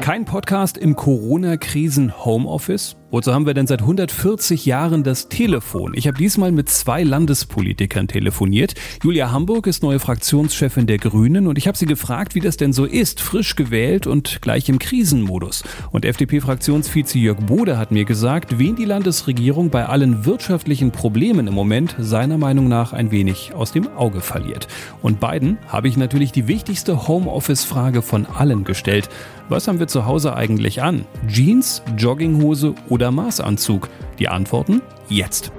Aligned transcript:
Kein 0.00 0.24
Podcast 0.24 0.76
im 0.76 0.96
Corona-Krisen-Homeoffice? 0.96 2.96
Wozu 3.12 3.34
haben 3.34 3.44
wir 3.44 3.52
denn 3.52 3.66
seit 3.66 3.82
140 3.82 4.64
Jahren 4.64 5.04
das 5.04 5.28
Telefon? 5.28 5.92
Ich 5.94 6.06
habe 6.06 6.16
diesmal 6.16 6.50
mit 6.50 6.70
zwei 6.70 7.02
Landespolitikern 7.02 8.08
telefoniert. 8.08 8.72
Julia 9.02 9.30
Hamburg 9.30 9.66
ist 9.66 9.82
neue 9.82 9.98
Fraktionschefin 9.98 10.86
der 10.86 10.96
Grünen 10.96 11.46
und 11.46 11.58
ich 11.58 11.68
habe 11.68 11.76
sie 11.76 11.84
gefragt, 11.84 12.34
wie 12.34 12.40
das 12.40 12.56
denn 12.56 12.72
so 12.72 12.86
ist, 12.86 13.20
frisch 13.20 13.54
gewählt 13.54 14.06
und 14.06 14.40
gleich 14.40 14.70
im 14.70 14.78
Krisenmodus. 14.78 15.62
Und 15.90 16.06
FDP-Fraktionsvize 16.06 17.18
Jörg 17.18 17.38
Bode 17.40 17.76
hat 17.76 17.92
mir 17.92 18.06
gesagt, 18.06 18.58
wen 18.58 18.76
die 18.76 18.86
Landesregierung 18.86 19.68
bei 19.68 19.84
allen 19.84 20.24
wirtschaftlichen 20.24 20.90
Problemen 20.90 21.48
im 21.48 21.54
Moment 21.54 21.94
seiner 21.98 22.38
Meinung 22.38 22.66
nach 22.66 22.94
ein 22.94 23.10
wenig 23.10 23.52
aus 23.52 23.72
dem 23.72 23.88
Auge 23.88 24.22
verliert. 24.22 24.68
Und 25.02 25.20
beiden 25.20 25.58
habe 25.68 25.86
ich 25.86 25.98
natürlich 25.98 26.32
die 26.32 26.48
wichtigste 26.48 27.08
Homeoffice-Frage 27.08 28.00
von 28.00 28.24
allen 28.24 28.64
gestellt. 28.64 29.10
Was 29.52 29.68
haben 29.68 29.78
wir 29.78 29.86
zu 29.86 30.06
Hause 30.06 30.34
eigentlich 30.34 30.80
an? 30.80 31.04
Jeans, 31.28 31.82
Jogginghose 31.98 32.74
oder 32.88 33.10
Maßanzug? 33.10 33.90
Die 34.18 34.28
Antworten 34.28 34.80
jetzt. 35.10 35.52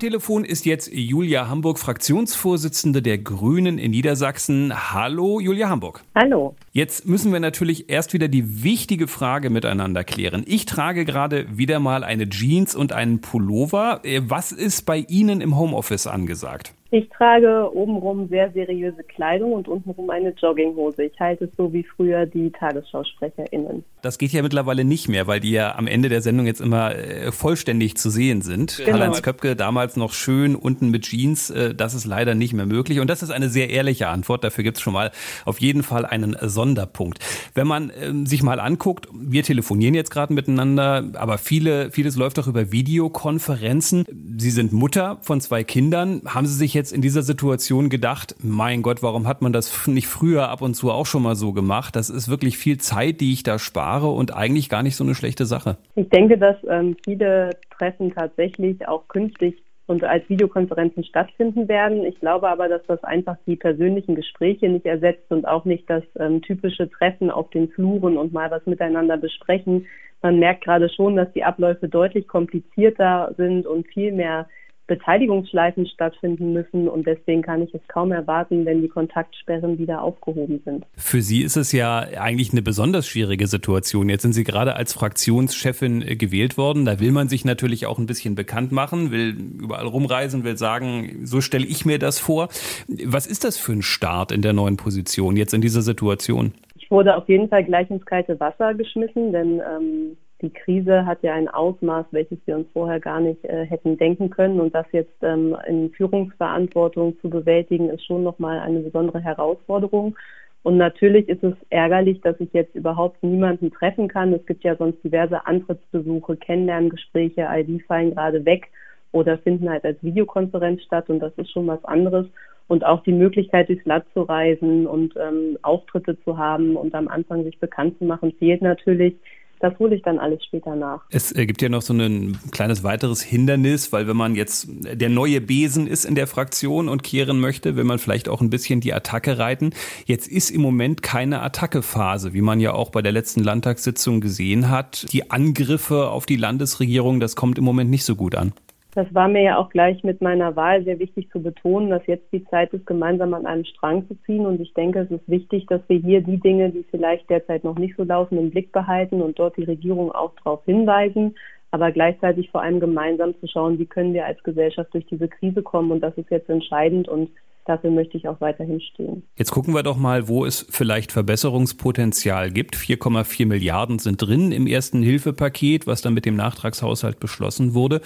Telefon 0.00 0.44
ist 0.44 0.66
jetzt 0.66 0.90
Julia 0.92 1.48
Hamburg, 1.48 1.78
Fraktionsvorsitzende 1.78 3.02
der 3.02 3.18
Grünen 3.18 3.78
in 3.78 3.92
Niedersachsen. 3.92 4.72
Hallo, 4.92 5.38
Julia 5.38 5.68
Hamburg. 5.68 6.02
Hallo. 6.16 6.56
Jetzt 6.72 7.06
müssen 7.06 7.32
wir 7.32 7.38
natürlich 7.38 7.88
erst 7.90 8.12
wieder 8.12 8.26
die 8.26 8.64
wichtige 8.64 9.06
Frage 9.06 9.50
miteinander 9.50 10.02
klären. 10.02 10.42
Ich 10.46 10.66
trage 10.66 11.04
gerade 11.04 11.46
wieder 11.56 11.78
mal 11.78 12.02
eine 12.02 12.28
Jeans 12.28 12.74
und 12.74 12.92
einen 12.92 13.20
Pullover. 13.20 14.00
Äh, 14.02 14.22
was 14.24 14.50
ist 14.50 14.86
bei 14.86 15.04
Ihnen 15.08 15.40
im 15.40 15.56
Homeoffice 15.56 16.06
angesagt? 16.06 16.74
Ich 16.92 17.08
trage 17.08 17.70
obenrum 17.72 18.28
sehr 18.28 18.50
seriöse 18.50 19.04
Kleidung 19.04 19.52
und 19.52 19.68
untenrum 19.68 20.10
eine 20.10 20.30
Jogginghose. 20.30 21.04
Ich 21.04 21.20
halte 21.20 21.44
es 21.44 21.50
so 21.56 21.72
wie 21.72 21.84
früher 21.84 22.26
die 22.26 22.50
TagesschausprecherInnen. 22.50 23.84
Das 24.02 24.18
geht 24.18 24.32
ja 24.32 24.42
mittlerweile 24.42 24.84
nicht 24.84 25.08
mehr, 25.08 25.28
weil 25.28 25.38
die 25.38 25.52
ja 25.52 25.76
am 25.76 25.86
Ende 25.86 26.08
der 26.08 26.20
Sendung 26.20 26.46
jetzt 26.46 26.60
immer 26.60 26.96
äh, 26.96 27.30
vollständig 27.30 27.96
zu 27.96 28.10
sehen 28.10 28.42
sind. 28.42 28.78
Genau. 28.78 28.90
Karl-Heinz 28.90 29.22
Köpke 29.22 29.54
damals 29.54 29.96
noch 29.96 30.12
schön 30.12 30.56
unten 30.56 30.90
mit 30.90 31.02
Jeans, 31.02 31.50
äh, 31.50 31.76
das 31.76 31.94
ist 31.94 32.06
leider 32.06 32.34
nicht 32.34 32.54
mehr 32.54 32.66
möglich. 32.66 32.98
Und 32.98 33.08
das 33.08 33.22
ist 33.22 33.30
eine 33.30 33.50
sehr 33.50 33.70
ehrliche 33.70 34.08
Antwort. 34.08 34.42
Dafür 34.42 34.64
gibt 34.64 34.78
es 34.78 34.82
schon 34.82 34.94
mal 34.94 35.12
auf 35.44 35.60
jeden 35.60 35.84
Fall 35.84 36.04
einen 36.04 36.36
Sonderpunkt. 36.40 37.20
Wenn 37.54 37.68
man 37.68 37.92
ähm, 38.02 38.26
sich 38.26 38.42
mal 38.42 38.58
anguckt, 38.58 39.06
wir 39.12 39.44
telefonieren 39.44 39.94
jetzt 39.94 40.10
gerade 40.10 40.32
miteinander, 40.32 41.04
aber 41.14 41.38
viele, 41.38 41.92
vieles 41.92 42.16
läuft 42.16 42.40
auch 42.40 42.48
über 42.48 42.72
Videokonferenzen. 42.72 44.06
Sie 44.38 44.50
sind 44.50 44.72
Mutter 44.72 45.18
von 45.20 45.40
zwei 45.40 45.62
Kindern. 45.62 46.22
Haben 46.26 46.46
Sie 46.46 46.54
sich 46.54 46.74
jetzt 46.74 46.79
jetzt 46.80 46.92
in 46.92 47.02
dieser 47.02 47.20
Situation 47.20 47.90
gedacht, 47.90 48.34
mein 48.42 48.80
Gott, 48.80 49.02
warum 49.02 49.28
hat 49.28 49.42
man 49.42 49.52
das 49.52 49.86
nicht 49.86 50.08
früher 50.08 50.48
ab 50.48 50.62
und 50.62 50.74
zu 50.74 50.90
auch 50.90 51.04
schon 51.04 51.22
mal 51.22 51.36
so 51.36 51.52
gemacht? 51.52 51.94
Das 51.94 52.08
ist 52.08 52.30
wirklich 52.30 52.56
viel 52.56 52.78
Zeit, 52.78 53.20
die 53.20 53.34
ich 53.34 53.42
da 53.42 53.58
spare 53.58 54.08
und 54.08 54.34
eigentlich 54.34 54.70
gar 54.70 54.82
nicht 54.82 54.96
so 54.96 55.04
eine 55.04 55.14
schlechte 55.14 55.44
Sache. 55.44 55.76
Ich 55.94 56.08
denke, 56.08 56.38
dass 56.38 56.56
ähm, 56.68 56.96
viele 57.04 57.50
Treffen 57.76 58.14
tatsächlich 58.14 58.88
auch 58.88 59.06
künftig 59.08 59.62
und 59.86 60.02
als 60.04 60.26
Videokonferenzen 60.30 61.04
stattfinden 61.04 61.68
werden. 61.68 62.04
Ich 62.04 62.18
glaube 62.18 62.48
aber, 62.48 62.68
dass 62.68 62.82
das 62.86 63.02
einfach 63.04 63.36
die 63.46 63.56
persönlichen 63.56 64.14
Gespräche 64.14 64.68
nicht 64.68 64.86
ersetzt 64.86 65.30
und 65.30 65.46
auch 65.46 65.66
nicht 65.66 65.90
das 65.90 66.04
ähm, 66.18 66.40
typische 66.40 66.88
Treffen 66.88 67.30
auf 67.30 67.50
den 67.50 67.68
Fluren 67.68 68.16
und 68.16 68.32
mal 68.32 68.50
was 68.50 68.64
miteinander 68.64 69.18
besprechen. 69.18 69.86
Man 70.22 70.38
merkt 70.38 70.64
gerade 70.64 70.88
schon, 70.88 71.16
dass 71.16 71.30
die 71.32 71.44
Abläufe 71.44 71.88
deutlich 71.88 72.26
komplizierter 72.26 73.34
sind 73.36 73.66
und 73.66 73.86
viel 73.88 74.12
mehr 74.12 74.48
Beteiligungsschleifen 74.90 75.86
stattfinden 75.86 76.52
müssen 76.52 76.88
und 76.88 77.06
deswegen 77.06 77.42
kann 77.42 77.62
ich 77.62 77.72
es 77.72 77.80
kaum 77.86 78.10
erwarten, 78.10 78.66
wenn 78.66 78.82
die 78.82 78.88
Kontaktsperren 78.88 79.78
wieder 79.78 80.02
aufgehoben 80.02 80.60
sind. 80.64 80.84
Für 80.96 81.22
Sie 81.22 81.42
ist 81.42 81.56
es 81.56 81.70
ja 81.70 82.00
eigentlich 82.00 82.50
eine 82.50 82.60
besonders 82.60 83.06
schwierige 83.06 83.46
Situation. 83.46 84.08
Jetzt 84.08 84.22
sind 84.22 84.32
Sie 84.32 84.42
gerade 84.42 84.74
als 84.74 84.92
Fraktionschefin 84.92 86.02
äh, 86.02 86.16
gewählt 86.16 86.58
worden. 86.58 86.84
Da 86.84 86.98
will 86.98 87.12
man 87.12 87.28
sich 87.28 87.44
natürlich 87.44 87.86
auch 87.86 88.00
ein 88.00 88.06
bisschen 88.06 88.34
bekannt 88.34 88.72
machen, 88.72 89.12
will 89.12 89.36
überall 89.62 89.86
rumreisen, 89.86 90.42
will 90.42 90.56
sagen, 90.56 91.20
so 91.22 91.40
stelle 91.40 91.66
ich 91.66 91.86
mir 91.86 92.00
das 92.00 92.18
vor. 92.18 92.48
Was 92.88 93.28
ist 93.28 93.44
das 93.44 93.58
für 93.58 93.72
ein 93.72 93.82
Start 93.82 94.32
in 94.32 94.42
der 94.42 94.54
neuen 94.54 94.76
Position 94.76 95.36
jetzt 95.36 95.54
in 95.54 95.60
dieser 95.60 95.82
Situation? 95.82 96.52
Ich 96.74 96.90
wurde 96.90 97.16
auf 97.16 97.28
jeden 97.28 97.48
Fall 97.48 97.62
gleich 97.62 97.88
ins 97.90 98.04
kalte 98.04 98.40
Wasser 98.40 98.74
geschmissen, 98.74 99.30
denn 99.30 99.60
ähm, 99.60 100.16
die 100.42 100.50
Krise 100.50 101.06
hat 101.06 101.22
ja 101.22 101.34
ein 101.34 101.48
Ausmaß, 101.48 102.06
welches 102.10 102.38
wir 102.46 102.56
uns 102.56 102.68
vorher 102.72 103.00
gar 103.00 103.20
nicht 103.20 103.44
äh, 103.44 103.64
hätten 103.66 103.96
denken 103.96 104.30
können. 104.30 104.60
Und 104.60 104.74
das 104.74 104.86
jetzt 104.92 105.22
ähm, 105.22 105.56
in 105.66 105.90
Führungsverantwortung 105.90 107.18
zu 107.20 107.30
bewältigen, 107.30 107.90
ist 107.90 108.04
schon 108.04 108.22
nochmal 108.22 108.60
eine 108.60 108.80
besondere 108.80 109.20
Herausforderung. 109.20 110.16
Und 110.62 110.76
natürlich 110.76 111.28
ist 111.28 111.42
es 111.42 111.54
ärgerlich, 111.70 112.20
dass 112.20 112.38
ich 112.38 112.52
jetzt 112.52 112.74
überhaupt 112.74 113.22
niemanden 113.22 113.70
treffen 113.70 114.08
kann. 114.08 114.32
Es 114.32 114.44
gibt 114.44 114.62
ja 114.62 114.76
sonst 114.76 115.02
diverse 115.02 115.46
Antrittsbesuche, 115.46 116.36
Kennenlerngespräche, 116.36 117.48
all 117.48 117.64
die 117.64 117.80
fallen 117.80 118.14
gerade 118.14 118.44
weg 118.44 118.68
oder 119.12 119.38
finden 119.38 119.70
halt 119.70 119.84
als 119.84 120.02
Videokonferenz 120.02 120.82
statt. 120.82 121.08
Und 121.08 121.20
das 121.20 121.32
ist 121.36 121.50
schon 121.50 121.66
was 121.66 121.84
anderes. 121.84 122.26
Und 122.68 122.84
auch 122.84 123.02
die 123.02 123.12
Möglichkeit, 123.12 123.68
durchs 123.68 123.84
Land 123.84 124.04
zu 124.14 124.22
reisen 124.22 124.86
und 124.86 125.14
ähm, 125.16 125.58
Auftritte 125.62 126.20
zu 126.22 126.38
haben 126.38 126.76
und 126.76 126.94
am 126.94 127.08
Anfang 127.08 127.42
sich 127.42 127.58
bekannt 127.58 127.98
zu 127.98 128.04
machen, 128.04 128.32
fehlt 128.38 128.62
natürlich 128.62 129.16
das 129.60 129.78
hole 129.78 129.94
ich 129.94 130.02
dann 130.02 130.18
alles 130.18 130.42
später 130.44 130.74
nach. 130.74 131.02
Es 131.10 131.32
äh, 131.32 131.46
gibt 131.46 131.62
ja 131.62 131.68
noch 131.68 131.82
so 131.82 131.92
ein 131.92 132.38
kleines 132.50 132.82
weiteres 132.82 133.22
Hindernis, 133.22 133.92
weil 133.92 134.08
wenn 134.08 134.16
man 134.16 134.34
jetzt 134.34 134.68
der 134.70 135.08
neue 135.08 135.40
Besen 135.40 135.86
ist 135.86 136.04
in 136.04 136.14
der 136.14 136.26
Fraktion 136.26 136.88
und 136.88 137.02
kehren 137.02 137.38
möchte, 137.40 137.76
will 137.76 137.84
man 137.84 137.98
vielleicht 137.98 138.28
auch 138.28 138.40
ein 138.40 138.50
bisschen 138.50 138.80
die 138.80 138.92
Attacke 138.92 139.38
reiten. 139.38 139.70
Jetzt 140.06 140.28
ist 140.28 140.50
im 140.50 140.62
Moment 140.62 141.02
keine 141.02 141.42
Attackephase, 141.42 142.32
wie 142.32 142.40
man 142.40 142.58
ja 142.58 142.72
auch 142.72 142.90
bei 142.90 143.02
der 143.02 143.12
letzten 143.12 143.42
Landtagssitzung 143.44 144.20
gesehen 144.20 144.70
hat. 144.70 145.06
Die 145.12 145.30
Angriffe 145.30 146.08
auf 146.08 146.26
die 146.26 146.36
Landesregierung, 146.36 147.20
das 147.20 147.36
kommt 147.36 147.58
im 147.58 147.64
Moment 147.64 147.90
nicht 147.90 148.04
so 148.04 148.16
gut 148.16 148.34
an. 148.34 148.52
Das 148.92 149.06
war 149.14 149.28
mir 149.28 149.42
ja 149.42 149.58
auch 149.58 149.70
gleich 149.70 150.02
mit 150.02 150.20
meiner 150.20 150.56
Wahl 150.56 150.82
sehr 150.82 150.98
wichtig 150.98 151.30
zu 151.30 151.40
betonen, 151.40 151.90
dass 151.90 152.04
jetzt 152.06 152.32
die 152.32 152.44
Zeit 152.46 152.72
ist, 152.72 152.86
gemeinsam 152.86 153.34
an 153.34 153.46
einem 153.46 153.64
Strang 153.64 154.06
zu 154.08 154.16
ziehen. 154.26 154.46
Und 154.46 154.60
ich 154.60 154.74
denke, 154.74 155.00
es 155.00 155.10
ist 155.10 155.28
wichtig, 155.28 155.66
dass 155.66 155.80
wir 155.86 155.98
hier 155.98 156.20
die 156.22 156.38
Dinge, 156.38 156.70
die 156.70 156.84
vielleicht 156.90 157.30
derzeit 157.30 157.62
noch 157.62 157.78
nicht 157.78 157.96
so 157.96 158.02
laufen, 158.02 158.36
im 158.36 158.50
Blick 158.50 158.72
behalten 158.72 159.22
und 159.22 159.38
dort 159.38 159.56
die 159.56 159.64
Regierung 159.64 160.10
auch 160.10 160.32
darauf 160.42 160.64
hinweisen, 160.64 161.36
aber 161.70 161.92
gleichzeitig 161.92 162.50
vor 162.50 162.62
allem 162.62 162.80
gemeinsam 162.80 163.38
zu 163.38 163.46
schauen, 163.46 163.78
wie 163.78 163.86
können 163.86 164.12
wir 164.12 164.26
als 164.26 164.42
Gesellschaft 164.42 164.92
durch 164.92 165.06
diese 165.06 165.28
Krise 165.28 165.62
kommen. 165.62 165.92
Und 165.92 166.00
das 166.00 166.18
ist 166.18 166.30
jetzt 166.30 166.50
entscheidend 166.50 167.08
und 167.08 167.30
dafür 167.64 167.90
möchte 167.90 168.16
ich 168.16 168.28
auch 168.28 168.40
weiterhin 168.40 168.80
stehen. 168.80 169.22
Jetzt 169.36 169.50
gucken 169.50 169.74
wir 169.74 169.82
doch 169.82 169.96
mal, 169.96 170.28
wo 170.28 170.44
es 170.44 170.66
vielleicht 170.70 171.12
Verbesserungspotenzial 171.12 172.50
gibt. 172.50 172.76
4,4 172.76 173.46
Milliarden 173.46 173.98
sind 173.98 174.22
drin 174.22 174.52
im 174.52 174.66
ersten 174.66 175.02
Hilfepaket, 175.02 175.86
was 175.86 176.02
dann 176.02 176.14
mit 176.14 176.26
dem 176.26 176.36
Nachtragshaushalt 176.36 177.20
beschlossen 177.20 177.74
wurde. 177.74 178.00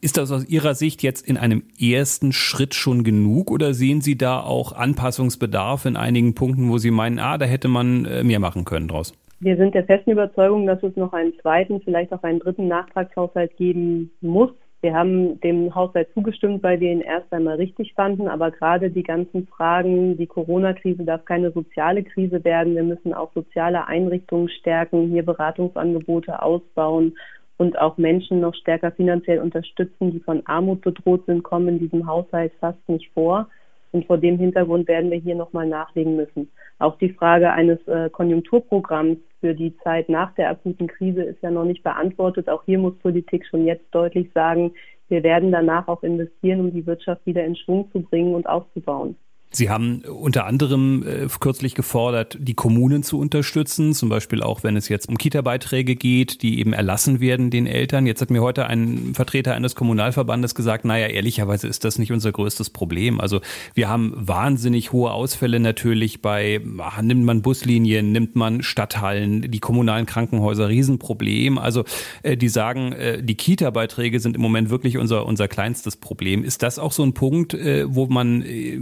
Ist 0.00 0.16
das 0.16 0.30
aus 0.30 0.48
Ihrer 0.48 0.74
Sicht 0.74 1.02
jetzt 1.02 1.26
in 1.26 1.36
einem 1.36 1.64
ersten 1.80 2.32
Schritt 2.32 2.74
schon 2.74 3.04
genug 3.04 3.50
oder 3.50 3.74
sehen 3.74 4.00
Sie 4.00 4.16
da 4.16 4.40
auch 4.40 4.72
Anpassungsbedarf 4.72 5.84
in 5.84 5.96
einigen 5.96 6.34
Punkten, 6.34 6.70
wo 6.70 6.78
Sie 6.78 6.90
meinen, 6.90 7.18
ah, 7.18 7.38
da 7.38 7.46
hätte 7.46 7.68
man 7.68 8.04
äh, 8.04 8.22
mehr 8.22 8.40
machen 8.40 8.64
können 8.64 8.88
draus? 8.88 9.12
Wir 9.42 9.56
sind 9.56 9.74
der 9.74 9.84
festen 9.84 10.12
Überzeugung, 10.12 10.66
dass 10.66 10.80
es 10.84 10.94
noch 10.94 11.12
einen 11.12 11.32
zweiten, 11.40 11.80
vielleicht 11.80 12.12
auch 12.12 12.22
einen 12.22 12.38
dritten 12.38 12.68
Nachtragshaushalt 12.68 13.56
geben 13.56 14.12
muss. 14.20 14.50
Wir 14.82 14.94
haben 14.94 15.40
dem 15.40 15.72
Haushalt 15.76 16.08
zugestimmt, 16.12 16.64
weil 16.64 16.80
wir 16.80 16.90
ihn 16.90 17.02
erst 17.02 17.32
einmal 17.32 17.54
richtig 17.54 17.94
fanden. 17.94 18.26
Aber 18.26 18.50
gerade 18.50 18.90
die 18.90 19.04
ganzen 19.04 19.46
Fragen, 19.46 20.16
die 20.16 20.26
Corona-Krise 20.26 21.04
darf 21.04 21.24
keine 21.24 21.52
soziale 21.52 22.02
Krise 22.02 22.42
werden. 22.42 22.74
Wir 22.74 22.82
müssen 22.82 23.14
auch 23.14 23.32
soziale 23.32 23.86
Einrichtungen 23.86 24.48
stärken, 24.48 25.08
hier 25.08 25.24
Beratungsangebote 25.24 26.42
ausbauen 26.42 27.16
und 27.58 27.78
auch 27.78 27.96
Menschen 27.96 28.40
noch 28.40 28.56
stärker 28.56 28.90
finanziell 28.90 29.38
unterstützen, 29.38 30.10
die 30.10 30.18
von 30.18 30.42
Armut 30.46 30.80
bedroht 30.80 31.26
sind, 31.26 31.44
kommen 31.44 31.68
in 31.68 31.78
diesem 31.78 32.08
Haushalt 32.08 32.52
fast 32.58 32.88
nicht 32.88 33.08
vor. 33.14 33.48
Und 33.92 34.06
vor 34.06 34.18
dem 34.18 34.36
Hintergrund 34.36 34.88
werden 34.88 35.12
wir 35.12 35.18
hier 35.18 35.36
nochmal 35.36 35.68
nachlegen 35.68 36.16
müssen. 36.16 36.50
Auch 36.80 36.98
die 36.98 37.10
Frage 37.10 37.52
eines 37.52 37.78
äh, 37.86 38.10
Konjunkturprogramms 38.10 39.18
für 39.42 39.54
die 39.54 39.76
Zeit 39.78 40.08
nach 40.08 40.32
der 40.36 40.50
akuten 40.50 40.86
Krise 40.86 41.24
ist 41.24 41.42
ja 41.42 41.50
noch 41.50 41.64
nicht 41.64 41.82
beantwortet. 41.82 42.48
Auch 42.48 42.62
hier 42.64 42.78
muss 42.78 42.96
Politik 43.00 43.44
schon 43.44 43.66
jetzt 43.66 43.84
deutlich 43.90 44.30
sagen, 44.32 44.72
wir 45.08 45.24
werden 45.24 45.50
danach 45.50 45.88
auch 45.88 46.04
investieren, 46.04 46.60
um 46.60 46.72
die 46.72 46.86
Wirtschaft 46.86 47.26
wieder 47.26 47.44
in 47.44 47.56
Schwung 47.56 47.90
zu 47.90 48.00
bringen 48.00 48.34
und 48.34 48.48
aufzubauen. 48.48 49.16
Sie 49.54 49.68
haben 49.68 50.00
unter 50.00 50.46
anderem 50.46 51.04
äh, 51.06 51.28
kürzlich 51.38 51.74
gefordert, 51.74 52.38
die 52.40 52.54
Kommunen 52.54 53.02
zu 53.02 53.18
unterstützen, 53.18 53.92
zum 53.92 54.08
Beispiel 54.08 54.42
auch 54.42 54.64
wenn 54.64 54.76
es 54.76 54.88
jetzt 54.88 55.08
um 55.10 55.18
Kita-Beiträge 55.18 55.94
geht, 55.94 56.40
die 56.40 56.58
eben 56.58 56.72
erlassen 56.72 57.20
werden 57.20 57.50
den 57.50 57.66
Eltern. 57.66 58.06
Jetzt 58.06 58.22
hat 58.22 58.30
mir 58.30 58.40
heute 58.40 58.66
ein 58.66 59.12
Vertreter 59.14 59.54
eines 59.54 59.74
Kommunalverbandes 59.74 60.54
gesagt, 60.54 60.86
naja, 60.86 61.06
ehrlicherweise 61.06 61.68
ist 61.68 61.84
das 61.84 61.98
nicht 61.98 62.12
unser 62.12 62.32
größtes 62.32 62.70
Problem. 62.70 63.20
Also 63.20 63.40
wir 63.74 63.90
haben 63.90 64.14
wahnsinnig 64.16 64.92
hohe 64.92 65.10
Ausfälle 65.10 65.60
natürlich 65.60 66.22
bei, 66.22 66.62
ach, 66.78 67.02
nimmt 67.02 67.24
man 67.24 67.42
Buslinien, 67.42 68.10
nimmt 68.10 68.34
man 68.34 68.62
Stadthallen, 68.62 69.50
die 69.50 69.60
kommunalen 69.60 70.06
Krankenhäuser, 70.06 70.70
Riesenproblem. 70.70 71.58
Also 71.58 71.84
äh, 72.22 72.38
die 72.38 72.48
sagen, 72.48 72.92
äh, 72.92 73.22
die 73.22 73.34
Kita-Beiträge 73.34 74.18
sind 74.18 74.34
im 74.34 74.42
Moment 74.42 74.70
wirklich 74.70 74.96
unser, 74.96 75.26
unser 75.26 75.46
kleinstes 75.46 75.96
Problem. 75.96 76.42
Ist 76.42 76.62
das 76.62 76.78
auch 76.78 76.92
so 76.92 77.02
ein 77.02 77.12
Punkt, 77.12 77.52
äh, 77.52 77.84
wo 77.94 78.06
man 78.06 78.40
äh, 78.40 78.78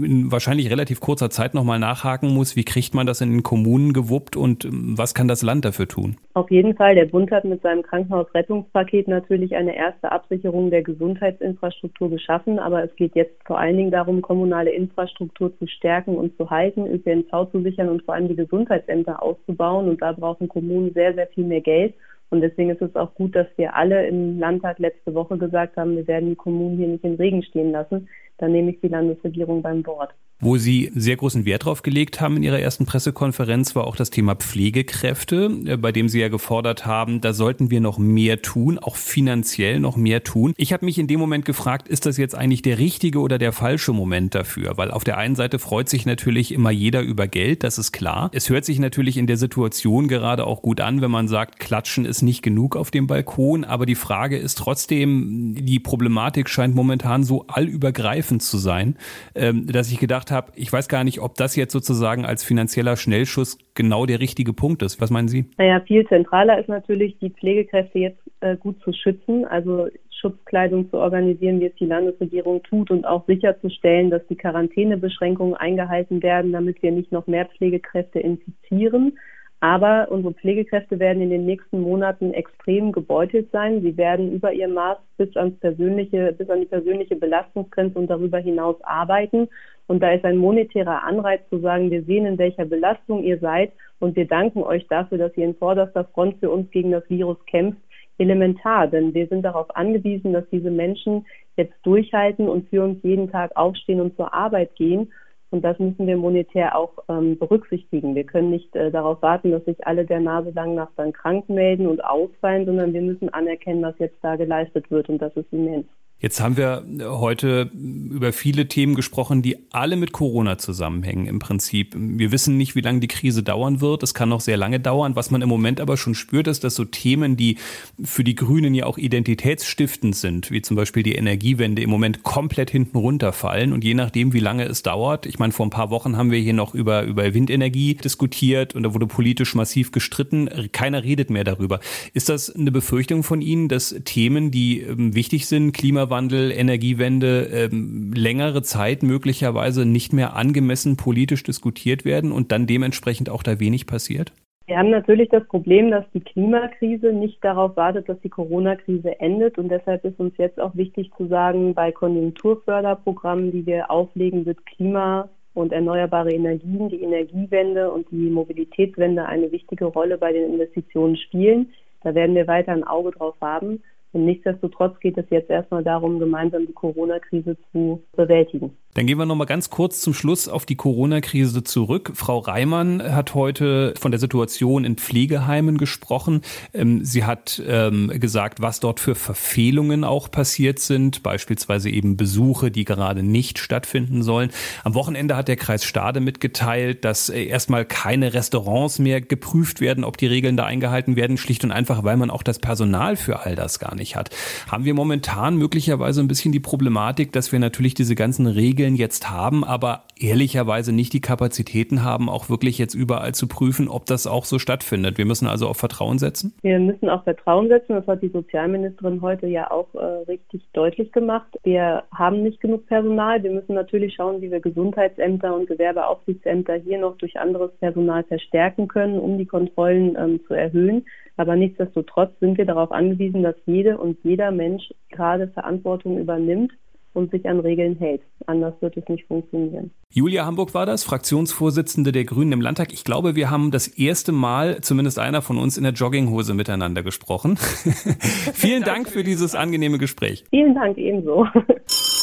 wahrscheinlich 0.61 0.71
relativ 0.71 1.01
kurzer 1.01 1.31
Zeit 1.31 1.55
nochmal 1.55 1.79
nachhaken 1.79 2.35
muss? 2.35 2.57
Wie 2.57 2.65
kriegt 2.65 2.95
man 2.95 3.07
das 3.07 3.21
in 3.21 3.31
den 3.31 3.43
Kommunen 3.43 3.93
gewuppt 3.93 4.37
und 4.37 4.65
ähm, 4.65 4.95
was 4.97 5.15
kann 5.15 5.29
das 5.29 5.43
Land 5.43 5.65
dafür 5.65 5.89
tun? 5.89 6.17
Auf 6.35 6.51
jeden 6.51 6.75
Fall. 6.75 6.95
Der 6.95 7.07
Bund 7.07 7.31
hat 7.31 7.45
mit 7.45 7.63
seinem 7.63 7.83
Krankenhausrettungspaket 7.83 9.09
natürlich 9.09 9.55
eine 9.57 9.75
erste 9.75 10.13
Absicherung 10.13 10.71
der 10.71 10.83
Gesundheitsinfrastruktur 10.83 12.11
geschaffen, 12.11 12.59
aber 12.59 12.85
es 12.85 12.95
geht 12.97 13.15
jetzt 13.15 13.35
vor 13.47 13.59
allen 13.59 13.77
Dingen 13.77 13.91
darum, 13.91 14.23
kommunale 14.23 14.71
Infrastruktur 14.71 15.57
zu 15.59 15.67
stärken 15.67 16.17
und 16.17 16.37
zu 16.37 16.51
halten, 16.51 16.87
ÖPNV 16.87 17.51
zu 17.53 17.63
sichern 17.63 17.89
und 17.89 18.03
vor 18.03 18.15
allem 18.15 18.29
die 18.29 18.37
Gesundheitsämter 18.37 19.23
auszubauen. 19.23 19.89
Und 19.89 20.03
da 20.03 20.13
brauchen 20.13 20.49
Kommunen 20.49 20.93
sehr, 20.93 21.15
sehr 21.15 21.27
viel 21.29 21.45
mehr 21.45 21.63
Geld. 21.63 21.95
Und 22.31 22.43
deswegen 22.43 22.71
ist 22.71 22.83
es 22.83 22.95
auch 22.95 23.13
gut, 23.15 23.35
dass 23.35 23.49
wir 23.57 23.75
alle 23.75 24.07
im 24.07 24.39
Landtag 24.39 24.79
letzte 24.79 25.15
Woche 25.15 25.37
gesagt 25.37 25.77
haben, 25.77 25.97
wir 25.97 26.07
werden 26.07 26.29
die 26.29 26.37
Kommunen 26.37 26.77
hier 26.77 26.87
nicht 26.87 27.05
im 27.05 27.17
Regen 27.17 27.43
stehen 27.43 27.73
lassen. 27.73 28.09
Dann 28.39 28.53
nehme 28.53 28.71
ich 28.71 28.81
die 28.81 28.89
Landesregierung 28.89 29.63
beim 29.63 29.85
Wort. 29.85 30.15
Wo 30.43 30.57
Sie 30.57 30.91
sehr 30.95 31.17
großen 31.17 31.45
Wert 31.45 31.67
drauf 31.67 31.83
gelegt 31.83 32.23
haben 32.23 32.39
in 32.39 32.43
Ihrer 32.43 32.59
ersten 32.59 32.87
Pressekonferenz, 32.87 33.77
war 33.77 33.87
auch 33.87 33.95
das 33.95 34.09
Thema 34.09 34.35
Pflegekräfte, 34.37 35.51
äh, 35.67 35.77
bei 35.77 35.93
dem 35.93 36.09
Sie 36.09 36.19
ja 36.19 36.29
gefordert 36.29 36.87
haben, 36.87 37.21
da 37.21 37.35
sollten 37.35 37.71
wir 37.71 37.83
noch 37.83 37.99
mehr 37.99 38.41
tun, 38.41 38.79
auch 38.79 38.97
finanziell 38.97 39.81
noch 39.81 39.97
mehr 39.97 40.25
tun. 40.25 40.55
Ich 40.57 40.73
habe 40.73 40.87
mich 40.87 40.99
in 40.99 41.07
dem 41.07 41.21
Moment 41.21 41.45
gefragt, 41.45 41.89
ist 41.89 42.07
das 42.07 42.17
jetzt 42.17 42.35
eigentlich 42.35 42.63
der 42.63 42.79
richtige 42.79 43.19
oder 43.21 43.37
der 43.37 43.53
falsche 43.53 43.93
Moment 43.93 44.35
dafür? 44.35 44.79
Weil 44.79 44.91
auf 44.91 45.05
der 45.05 45.19
einen 45.19 45.35
Seite 45.35 45.59
freut 45.59 45.91
sich 45.91 46.07
natürlich 46.07 46.53
immer 46.53 46.71
jeder 46.71 47.03
über 47.03 47.29
Geld, 47.29 47.63
das 47.63 47.77
ist 47.77 47.93
klar. 47.93 48.31
Es 48.33 48.49
hört 48.49 48.65
sich 48.65 48.79
natürlich 48.79 49.19
in 49.19 49.27
der 49.27 49.37
Situation 49.37 50.09
gerade 50.09 50.47
auch 50.47 50.63
gut 50.63 50.81
an, 50.81 51.03
wenn 51.03 51.11
man 51.11 51.29
sagt, 51.29 51.61
klatschen 51.61 52.07
ist 52.07 52.23
nicht 52.23 52.41
genug 52.43 52.77
auf 52.77 52.91
dem 52.91 53.07
Balkon, 53.07 53.65
aber 53.65 53.85
die 53.85 53.95
Frage 53.95 54.39
ist 54.39 54.57
trotzdem, 54.57 55.55
die 55.55 55.81
Problematik 55.81 56.49
scheint 56.49 56.75
momentan 56.75 57.25
so 57.25 57.45
allübergreifend 57.47 58.43
zu 58.43 58.57
sein, 58.57 58.97
ähm, 59.35 59.67
dass 59.67 59.93
ich 59.93 59.99
gedacht 59.99 60.30
habe, 60.31 60.53
ich 60.55 60.73
weiß 60.73 60.89
gar 60.89 61.05
nicht, 61.05 61.21
ob 61.21 61.35
das 61.35 61.57
jetzt 61.57 61.73
sozusagen 61.73 62.25
als 62.25 62.45
finanzieller 62.45 62.97
Schnellschuss 62.97 63.59
genau 63.75 64.07
der 64.07 64.21
richtige 64.21 64.53
Punkt 64.53 64.83
ist. 64.83 65.01
Was 65.01 65.11
meinen 65.11 65.29
Sie? 65.29 65.47
Naja, 65.59 65.81
viel 65.81 66.07
zentraler 66.07 66.59
ist 66.59 66.69
natürlich, 66.69 67.19
die 67.19 67.31
Pflegekräfte 67.31 67.99
jetzt 67.99 68.21
äh, 68.41 68.57
gut 68.57 68.81
zu 68.83 68.93
schützen, 68.93 69.45
also 69.45 69.89
Schutzkleidung 70.21 70.91
zu 70.91 70.99
organisieren, 70.99 71.61
wie 71.61 71.67
es 71.67 71.75
die 71.77 71.87
Landesregierung 71.87 72.63
tut 72.63 72.91
und 72.91 73.07
auch 73.07 73.27
sicherzustellen, 73.27 74.11
dass 74.11 74.27
die 74.29 74.37
Quarantänebeschränkungen 74.37 75.55
eingehalten 75.55 76.23
werden, 76.23 76.53
damit 76.53 76.83
wir 76.83 76.93
nicht 76.93 77.11
noch 77.13 77.27
mehr 77.27 77.47
Pflegekräfte 77.47 78.21
infizieren. 78.21 79.19
Aber 79.63 80.09
unsere 80.11 80.33
Pflegekräfte 80.33 80.99
werden 80.99 81.21
in 81.21 81.29
den 81.29 81.45
nächsten 81.45 81.81
Monaten 81.83 82.33
extrem 82.33 82.93
gebeutelt 82.93 83.51
sein. 83.53 83.83
Sie 83.83 83.97
werden 83.99 84.33
über 84.33 84.53
ihr 84.55 84.69
Maß 84.69 84.97
bis 85.19 85.37
ans 85.37 85.59
persönliche, 85.61 86.33
bis 86.33 86.49
an 86.49 86.61
die 86.61 86.67
persönliche 86.67 87.17
Belastungsgrenze 87.17 87.99
und 87.99 88.09
darüber 88.09 88.39
hinaus 88.39 88.77
arbeiten. 88.83 89.49
Und 89.87 90.03
da 90.03 90.13
ist 90.13 90.25
ein 90.25 90.39
monetärer 90.39 91.05
Anreiz 91.05 91.43
zu 91.51 91.59
sagen, 91.59 91.91
wir 91.91 92.03
sehen, 92.05 92.25
in 92.25 92.39
welcher 92.39 92.65
Belastung 92.65 93.23
ihr 93.23 93.39
seid 93.39 93.73
und 93.99 94.17
wir 94.17 94.27
danken 94.27 94.63
euch 94.63 94.87
dafür, 94.87 95.19
dass 95.19 95.37
ihr 95.37 95.45
in 95.45 95.55
vorderster 95.57 96.05
Front 96.05 96.39
für 96.41 96.51
uns 96.51 96.71
gegen 96.71 96.93
das 96.93 97.09
Virus 97.11 97.37
kämpft, 97.45 97.81
elementar. 98.17 98.87
Denn 98.87 99.13
wir 99.13 99.27
sind 99.27 99.43
darauf 99.43 99.75
angewiesen, 99.77 100.33
dass 100.33 100.49
diese 100.51 100.71
Menschen 100.71 101.27
jetzt 101.57 101.75
durchhalten 101.83 102.49
und 102.49 102.69
für 102.71 102.83
uns 102.83 103.03
jeden 103.03 103.31
Tag 103.31 103.55
aufstehen 103.57 104.01
und 104.01 104.17
zur 104.17 104.33
Arbeit 104.33 104.75
gehen. 104.75 105.13
Und 105.51 105.63
das 105.63 105.79
müssen 105.79 106.07
wir 106.07 106.17
monetär 106.17 106.77
auch 106.77 106.93
ähm, 107.09 107.39
berücksichtigen. 107.39 108.15
Wir 108.15 108.25
können 108.25 108.51
nicht 108.51 108.75
äh, 108.77 108.91
darauf 108.91 109.21
warten, 109.21 109.51
dass 109.51 109.65
sich 109.65 109.85
alle 109.87 110.05
der 110.05 110.21
Nase 110.21 110.51
lang 110.51 110.75
nach 110.75 110.91
dann 110.97 111.13
krank 111.13 111.49
melden 111.49 111.89
und 111.89 112.05
ausfallen, 112.05 112.67
sondern 112.67 112.93
wir 112.93 113.03
müssen 113.03 113.29
anerkennen, 113.31 113.83
was 113.83 113.99
jetzt 113.99 114.19
da 114.23 114.37
geleistet 114.37 114.91
wird. 114.91 115.09
Und 115.09 115.19
das 115.19 115.35
ist 115.37 115.53
immens. 115.53 115.87
Jetzt 116.23 116.39
haben 116.43 116.59
wir 116.59 116.85
heute 117.03 117.71
über 117.73 118.35
viele 118.35 118.69
Themen 118.69 118.95
gesprochen, 118.95 119.41
die 119.41 119.57
alle 119.71 119.97
mit 119.97 120.13
Corona 120.13 120.59
zusammenhängen 120.59 121.25
im 121.25 121.39
Prinzip. 121.39 121.95
Wir 121.97 122.31
wissen 122.31 122.59
nicht, 122.59 122.75
wie 122.75 122.83
lange 122.83 123.01
die 123.01 123.09
Krise 123.09 123.43
dauern 123.43 123.81
wird. 123.81 124.03
Es 124.03 124.13
kann 124.13 124.29
noch 124.29 124.43
sehr 124.43 124.59
lange 124.59 124.81
dauern. 124.81 125.17
Was 125.17 125.31
man 125.31 125.41
im 125.41 125.49
Moment 125.49 125.81
aber 125.81 125.97
schon 125.97 126.15
spürt, 126.15 126.47
ist, 126.47 126.63
dass 126.63 126.75
so 126.75 126.85
Themen, 126.85 127.39
die 127.39 127.57
für 128.05 128.23
die 128.23 128.35
Grünen 128.35 128.75
ja 128.75 128.85
auch 128.85 128.99
identitätsstiftend 128.99 130.15
sind, 130.15 130.51
wie 130.51 130.61
zum 130.61 130.77
Beispiel 130.77 131.03
die 131.03 131.15
Energiewende, 131.15 131.81
im 131.81 131.89
Moment 131.89 132.23
komplett 132.23 132.71
hinten 132.71 132.99
runterfallen. 132.99 133.73
Und 133.73 133.83
je 133.83 133.95
nachdem, 133.95 134.35
wie 134.35 134.41
lange 134.41 134.65
es 134.65 134.83
dauert, 134.83 135.25
ich 135.25 135.39
meine, 135.39 135.55
vor 135.55 135.65
ein 135.65 135.71
paar 135.71 135.89
Wochen 135.89 136.19
haben 136.19 136.31
wir 136.31 136.39
hier 136.39 136.53
noch 136.53 136.75
über, 136.75 137.05
über 137.05 137.33
Windenergie 137.33 137.95
diskutiert 137.95 138.75
und 138.75 138.83
da 138.83 138.93
wurde 138.93 139.07
politisch 139.07 139.55
massiv 139.55 139.91
gestritten. 139.91 140.51
Keiner 140.71 141.03
redet 141.03 141.31
mehr 141.31 141.45
darüber. 141.45 141.81
Ist 142.13 142.29
das 142.29 142.55
eine 142.55 142.71
Befürchtung 142.71 143.23
von 143.23 143.41
Ihnen, 143.41 143.69
dass 143.69 143.95
Themen, 144.05 144.51
die 144.51 144.83
ähm, 144.83 145.15
wichtig 145.15 145.47
sind, 145.47 145.73
Klima 145.73 146.10
Klimawandel, 146.11 146.51
Energiewende 146.51 147.49
ähm, 147.53 148.13
längere 148.13 148.63
Zeit 148.63 149.05
möglicherweise 149.05 149.87
nicht 149.87 150.13
mehr 150.13 150.35
angemessen 150.35 150.97
politisch 150.97 151.45
diskutiert 151.45 152.05
werden 152.05 152.33
und 152.33 152.51
dann 152.51 152.67
dementsprechend 152.67 153.31
auch 153.31 153.45
da 153.45 153.61
wenig 153.61 153.87
passiert? 153.87 154.33
Wir 154.67 154.77
haben 154.77 154.91
natürlich 154.91 155.29
das 155.29 155.47
Problem, 155.47 155.93
dass 155.93 156.05
die 156.13 156.21
Klimakrise 156.21 157.13
nicht 157.13 157.45
darauf 157.45 157.77
wartet, 157.77 158.09
dass 158.09 158.21
die 158.23 158.29
Corona-Krise 158.29 159.21
endet. 159.21 159.57
Und 159.59 159.69
deshalb 159.69 160.05
ist 160.05 160.19
uns 160.19 160.35
jetzt 160.37 160.61
auch 160.61 160.75
wichtig 160.75 161.13
zu 161.17 161.29
sagen, 161.29 161.75
bei 161.75 161.93
Konjunkturförderprogrammen, 161.93 163.53
die 163.53 163.67
wir 163.67 163.89
auflegen, 163.89 164.47
wird 164.47 164.67
Klima 164.67 165.29
und 165.55 165.73
erneuerbare 165.73 166.33
Energien, 166.33 166.89
die 166.89 167.03
Energiewende 167.03 167.91
und 167.93 168.11
die 168.11 168.31
Mobilitätswende 168.31 169.27
eine 169.27 169.53
wichtige 169.53 169.85
Rolle 169.85 170.19
bei 170.19 170.33
den 170.33 170.55
Investitionen 170.55 171.17
spielen. 171.17 171.71
Da 172.03 172.15
werden 172.15 172.35
wir 172.35 172.47
weiter 172.47 172.73
ein 172.73 172.85
Auge 172.85 173.13
drauf 173.13 173.35
haben. 173.41 173.83
Und 174.13 174.25
nichtsdestotrotz 174.25 174.99
geht 175.01 175.17
es 175.19 175.27
jetzt 175.31 175.51
erstmal 175.51 175.85
darum, 175.85 176.19
gemeinsam 176.19 176.67
die 176.67 176.73
Corona-Krise 176.73 177.57
zu 177.73 178.03
bewältigen. 178.17 178.77
Dann 178.95 179.07
gehen 179.07 179.19
wir 179.19 179.27
noch 179.27 179.37
mal 179.37 179.45
ganz 179.45 179.71
kurz 179.71 180.01
zum 180.01 180.15
Schluss 180.15 180.49
auf 180.49 180.67
die 180.67 180.75
Corona-Krise 180.75 181.63
zurück. 181.63 182.11
Frau 182.15 182.39
Reimann 182.39 183.01
hat 183.15 183.35
heute 183.35 183.95
von 183.97 184.11
der 184.11 184.19
Situation 184.19 184.85
in 184.85 184.97
Pflegeheimen 184.97 185.79
gesprochen. 185.79 186.43
Ähm, 186.75 187.05
sie 187.05 187.25
hat 187.25 187.63
ähm, 187.65 188.09
gesagt, 188.19 188.61
was 188.61 188.81
dort 188.81 188.99
für 188.99 189.15
Verfehlungen 189.15 190.03
auch 190.03 190.29
passiert 190.29 190.81
sind, 190.81 191.23
beispielsweise 191.23 191.89
eben 191.89 192.17
Besuche, 192.17 192.73
die 192.73 192.85
gerade 192.85 193.23
nicht 193.23 193.61
stattfinden 193.61 194.25
sollen. 194.25 194.51
Am 194.83 194.95
Wochenende 194.95 195.37
hat 195.37 195.47
der 195.47 195.57
Kreis 195.57 195.85
Stade 195.85 196.19
mitgeteilt, 196.19 197.05
dass 197.05 197.29
äh, 197.29 197.45
erstmal 197.45 197.85
keine 197.85 198.35
Restaurants 198.35 198.99
mehr 198.99 199.21
geprüft 199.21 199.81
werden, 199.81 200.03
ob 200.03 200.17
die 200.17 200.27
Regeln 200.27 200.57
da 200.57 200.65
eingehalten 200.65 201.15
werden, 201.15 201.37
schlicht 201.37 201.63
und 201.63 201.71
einfach, 201.71 202.03
weil 202.03 202.17
man 202.17 202.29
auch 202.29 202.43
das 202.43 202.59
Personal 202.59 203.15
für 203.15 203.47
all 203.47 203.55
das 203.55 203.79
gar 203.79 203.95
nicht 203.95 204.17
hat. 204.17 204.31
Haben 204.69 204.85
wir 204.85 204.95
momentan 204.95 205.57
möglicherweise 205.57 206.21
ein 206.21 206.29
bisschen 206.29 206.51
die 206.51 206.59
Problematik, 206.59 207.31
dass 207.31 207.53
wir 207.53 207.61
natürlich 207.61 207.95
diese 207.95 208.17
ganzen 208.17 208.49
Regeln 208.49 208.80
Regeln 208.81 208.97
jetzt 208.97 209.31
haben, 209.31 209.63
aber 209.63 210.05
ehrlicherweise 210.19 210.95
nicht 210.95 211.13
die 211.13 211.21
Kapazitäten 211.21 212.03
haben, 212.03 212.31
auch 212.31 212.49
wirklich 212.49 212.79
jetzt 212.79 212.95
überall 212.95 213.35
zu 213.35 213.47
prüfen, 213.47 213.89
ob 213.89 214.07
das 214.07 214.27
auch 214.27 214.47
so 214.47 214.59
stattfindet. 214.59 215.19
Wir 215.19 215.27
müssen 215.27 215.47
also 215.47 215.67
auf 215.67 215.77
Vertrauen 215.77 216.19
setzen? 216.19 216.55
Wir 216.63 216.79
müssen 216.79 217.11
auf 217.11 217.25
Vertrauen 217.25 217.69
setzen. 217.69 217.95
Das 217.95 218.07
hat 218.07 218.23
die 218.23 218.29
Sozialministerin 218.29 219.21
heute 219.21 219.47
ja 219.47 219.71
auch 219.71 219.95
äh, 219.95 220.05
richtig 220.29 220.63
deutlich 220.73 221.13
gemacht. 221.13 221.49
Wir 221.63 222.05
haben 222.15 222.43
nicht 222.43 222.61
genug 222.61 222.87
Personal. 222.87 223.43
Wir 223.43 223.51
müssen 223.51 223.75
natürlich 223.75 224.15
schauen, 224.15 224.41
wie 224.41 224.51
wir 224.51 224.61
Gesundheitsämter 224.61 225.55
und 225.55 225.69
Gewerbeaufsichtsämter 225.69 226.77
hier 226.77 226.99
noch 226.99 227.19
durch 227.19 227.39
anderes 227.39 227.73
Personal 227.81 228.25
verstärken 228.25 228.89
können, 228.89 229.19
um 229.19 229.37
die 229.37 229.47
Kontrollen 229.47 230.17
ähm, 230.19 230.41
zu 230.47 230.55
erhöhen. 230.55 231.05
Aber 231.37 231.57
nichtsdestotrotz 231.57 232.33
sind 232.41 232.57
wir 232.57 232.67
darauf 232.67 232.93
angewiesen, 232.93 233.43
dass 233.43 233.57
jede 233.67 233.99
und 233.99 234.19
jeder 234.23 234.51
Mensch 234.51 234.91
gerade 235.11 235.49
Verantwortung 235.49 236.19
übernimmt 236.19 236.73
und 237.13 237.31
sich 237.31 237.49
an 237.49 237.61
Regeln 237.61 237.97
hält. 237.99 238.23
Anders 238.47 238.75
wird 238.81 238.97
es 238.97 239.09
nicht 239.09 239.27
funktionieren. 239.27 239.91
Julia 240.11 240.47
Hamburg 240.47 240.75
war 240.75 240.87
das, 240.87 241.05
Fraktionsvorsitzende 241.05 242.13
der 242.13 242.25
Grünen 242.25 242.53
im 242.53 242.61
Landtag. 242.61 242.93
Ich 242.93 243.05
glaube, 243.05 243.37
wir 243.37 243.51
haben 243.51 243.71
das 243.71 243.89
erste 243.89 244.33
Mal, 244.33 244.81
zumindest 244.81 245.19
einer 245.19 245.43
von 245.43 245.59
uns, 245.59 245.77
in 245.77 245.85
der 245.85 245.93
Jogginghose 245.93 246.55
miteinander 246.55 247.03
gesprochen. 247.03 247.57
Vielen 248.55 248.83
Dank 248.83 249.09
für 249.09 249.23
dieses 249.23 249.55
angenehme 249.55 249.99
Gespräch. 249.99 250.45
Vielen 250.51 250.75
Dank 250.75 250.99
ebenso. 250.99 251.47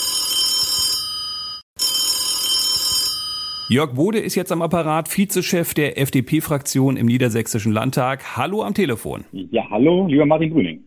Jörg 3.70 3.96
Bode 3.96 4.20
ist 4.20 4.36
jetzt 4.36 4.54
am 4.54 4.62
Apparat, 4.62 5.10
Vizechef 5.10 5.74
der 5.74 6.00
FDP-Fraktion 6.00 6.96
im 6.96 7.06
Niedersächsischen 7.06 7.74
Landtag. 7.74 8.38
Hallo 8.38 8.64
am 8.64 8.74
Telefon. 8.74 9.26
Ja, 9.34 9.70
hallo, 9.70 10.08
lieber 10.08 10.26
Martin 10.26 10.52
Grüning. 10.52 10.86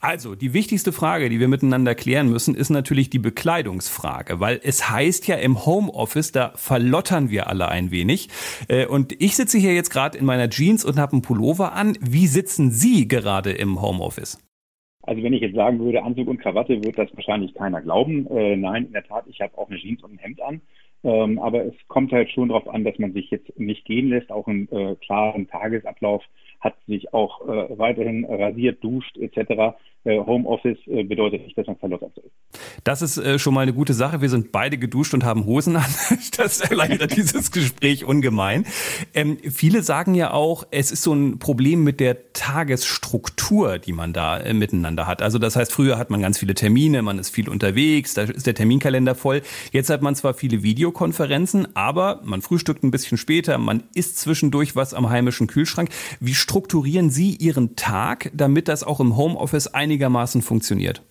Also, 0.00 0.34
die 0.34 0.54
wichtigste 0.54 0.92
Frage, 0.92 1.28
die 1.28 1.40
wir 1.40 1.48
miteinander 1.48 1.94
klären 1.94 2.30
müssen, 2.30 2.54
ist 2.54 2.70
natürlich 2.70 3.10
die 3.10 3.18
Bekleidungsfrage, 3.18 4.40
weil 4.40 4.60
es 4.62 4.88
heißt 4.88 5.28
ja 5.28 5.36
im 5.36 5.66
Homeoffice, 5.66 6.32
da 6.32 6.52
verlottern 6.54 7.28
wir 7.28 7.48
alle 7.48 7.68
ein 7.68 7.90
wenig. 7.90 8.30
Äh, 8.66 8.86
und 8.86 9.12
ich 9.20 9.36
sitze 9.36 9.58
hier 9.58 9.74
jetzt 9.74 9.90
gerade 9.90 10.16
in 10.16 10.24
meiner 10.24 10.48
Jeans 10.48 10.86
und 10.86 10.98
habe 10.98 11.12
einen 11.12 11.22
Pullover 11.22 11.74
an. 11.74 11.98
Wie 12.00 12.28
sitzen 12.28 12.70
Sie 12.70 13.08
gerade 13.08 13.52
im 13.52 13.82
Homeoffice? 13.82 14.42
Also 15.02 15.22
wenn 15.22 15.34
ich 15.34 15.42
jetzt 15.42 15.56
sagen 15.56 15.80
würde, 15.80 16.02
Anzug 16.02 16.28
und 16.28 16.38
Krawatte, 16.38 16.82
wird 16.82 16.96
das 16.96 17.14
wahrscheinlich 17.14 17.52
keiner 17.52 17.82
glauben. 17.82 18.26
Äh, 18.28 18.56
nein, 18.56 18.86
in 18.86 18.92
der 18.92 19.04
Tat, 19.04 19.24
ich 19.26 19.38
habe 19.42 19.58
auch 19.58 19.68
eine 19.68 19.78
Jeans 19.78 20.02
und 20.02 20.14
ein 20.14 20.18
Hemd 20.18 20.40
an. 20.40 20.62
Ähm, 21.04 21.38
aber 21.38 21.64
es 21.64 21.74
kommt 21.88 22.12
halt 22.12 22.30
schon 22.30 22.48
darauf 22.48 22.68
an, 22.68 22.84
dass 22.84 22.98
man 22.98 23.12
sich 23.12 23.30
jetzt 23.30 23.58
nicht 23.58 23.84
gehen 23.84 24.08
lässt, 24.08 24.30
auch 24.30 24.46
einen 24.46 24.68
äh, 24.70 24.96
klaren 24.96 25.48
Tagesablauf 25.48 26.22
hat, 26.62 26.74
sich 26.86 27.12
auch 27.12 27.46
äh, 27.48 27.78
weiterhin 27.78 28.24
rasiert, 28.24 28.82
duscht 28.82 29.16
etc. 29.18 29.74
Äh, 30.04 30.18
Homeoffice 30.18 30.78
äh, 30.86 31.04
bedeutet 31.04 31.42
nicht, 31.44 31.56
dass 31.58 31.66
man 31.66 31.76
verlottert 31.76 32.16
ist. 32.16 32.60
Das 32.84 33.02
ist 33.02 33.18
äh, 33.18 33.38
schon 33.38 33.54
mal 33.54 33.60
eine 33.60 33.72
gute 33.72 33.94
Sache. 33.94 34.20
Wir 34.20 34.28
sind 34.28 34.50
beide 34.50 34.78
geduscht 34.78 35.14
und 35.14 35.24
haben 35.24 35.44
Hosen 35.44 35.76
an. 35.76 35.84
Das 36.36 36.60
erleichtert 36.60 37.16
dieses 37.16 37.50
Gespräch 37.50 38.04
ungemein. 38.04 38.64
Ähm, 39.14 39.38
viele 39.38 39.82
sagen 39.82 40.14
ja 40.14 40.32
auch, 40.32 40.64
es 40.70 40.90
ist 40.90 41.02
so 41.02 41.12
ein 41.12 41.38
Problem 41.38 41.84
mit 41.84 42.00
der 42.00 42.32
Tagesstruktur, 42.32 43.78
die 43.78 43.92
man 43.92 44.12
da 44.12 44.38
äh, 44.38 44.54
miteinander 44.54 45.06
hat. 45.06 45.22
Also 45.22 45.38
das 45.38 45.56
heißt, 45.56 45.72
früher 45.72 45.98
hat 45.98 46.10
man 46.10 46.20
ganz 46.20 46.38
viele 46.38 46.54
Termine, 46.54 47.02
man 47.02 47.18
ist 47.18 47.30
viel 47.30 47.48
unterwegs, 47.48 48.14
da 48.14 48.22
ist 48.22 48.46
der 48.46 48.54
Terminkalender 48.54 49.14
voll. 49.14 49.42
Jetzt 49.72 49.90
hat 49.90 50.02
man 50.02 50.14
zwar 50.14 50.34
viele 50.34 50.62
Videokonferenzen, 50.62 51.76
aber 51.76 52.20
man 52.24 52.42
frühstückt 52.42 52.82
ein 52.82 52.90
bisschen 52.90 53.18
später, 53.18 53.58
man 53.58 53.84
isst 53.94 54.18
zwischendurch 54.18 54.74
was 54.74 54.94
am 54.94 55.10
heimischen 55.10 55.46
Kühlschrank. 55.46 55.90
Wie 56.20 56.34
strukturieren 56.52 57.08
Sie 57.08 57.34
Ihren 57.40 57.76
Tag, 57.76 58.30
damit 58.34 58.68
das 58.68 58.84
auch 58.84 59.00
im 59.00 59.16
Homeoffice 59.16 59.68
einigermaßen 59.68 60.42
funktioniert? 60.42 61.02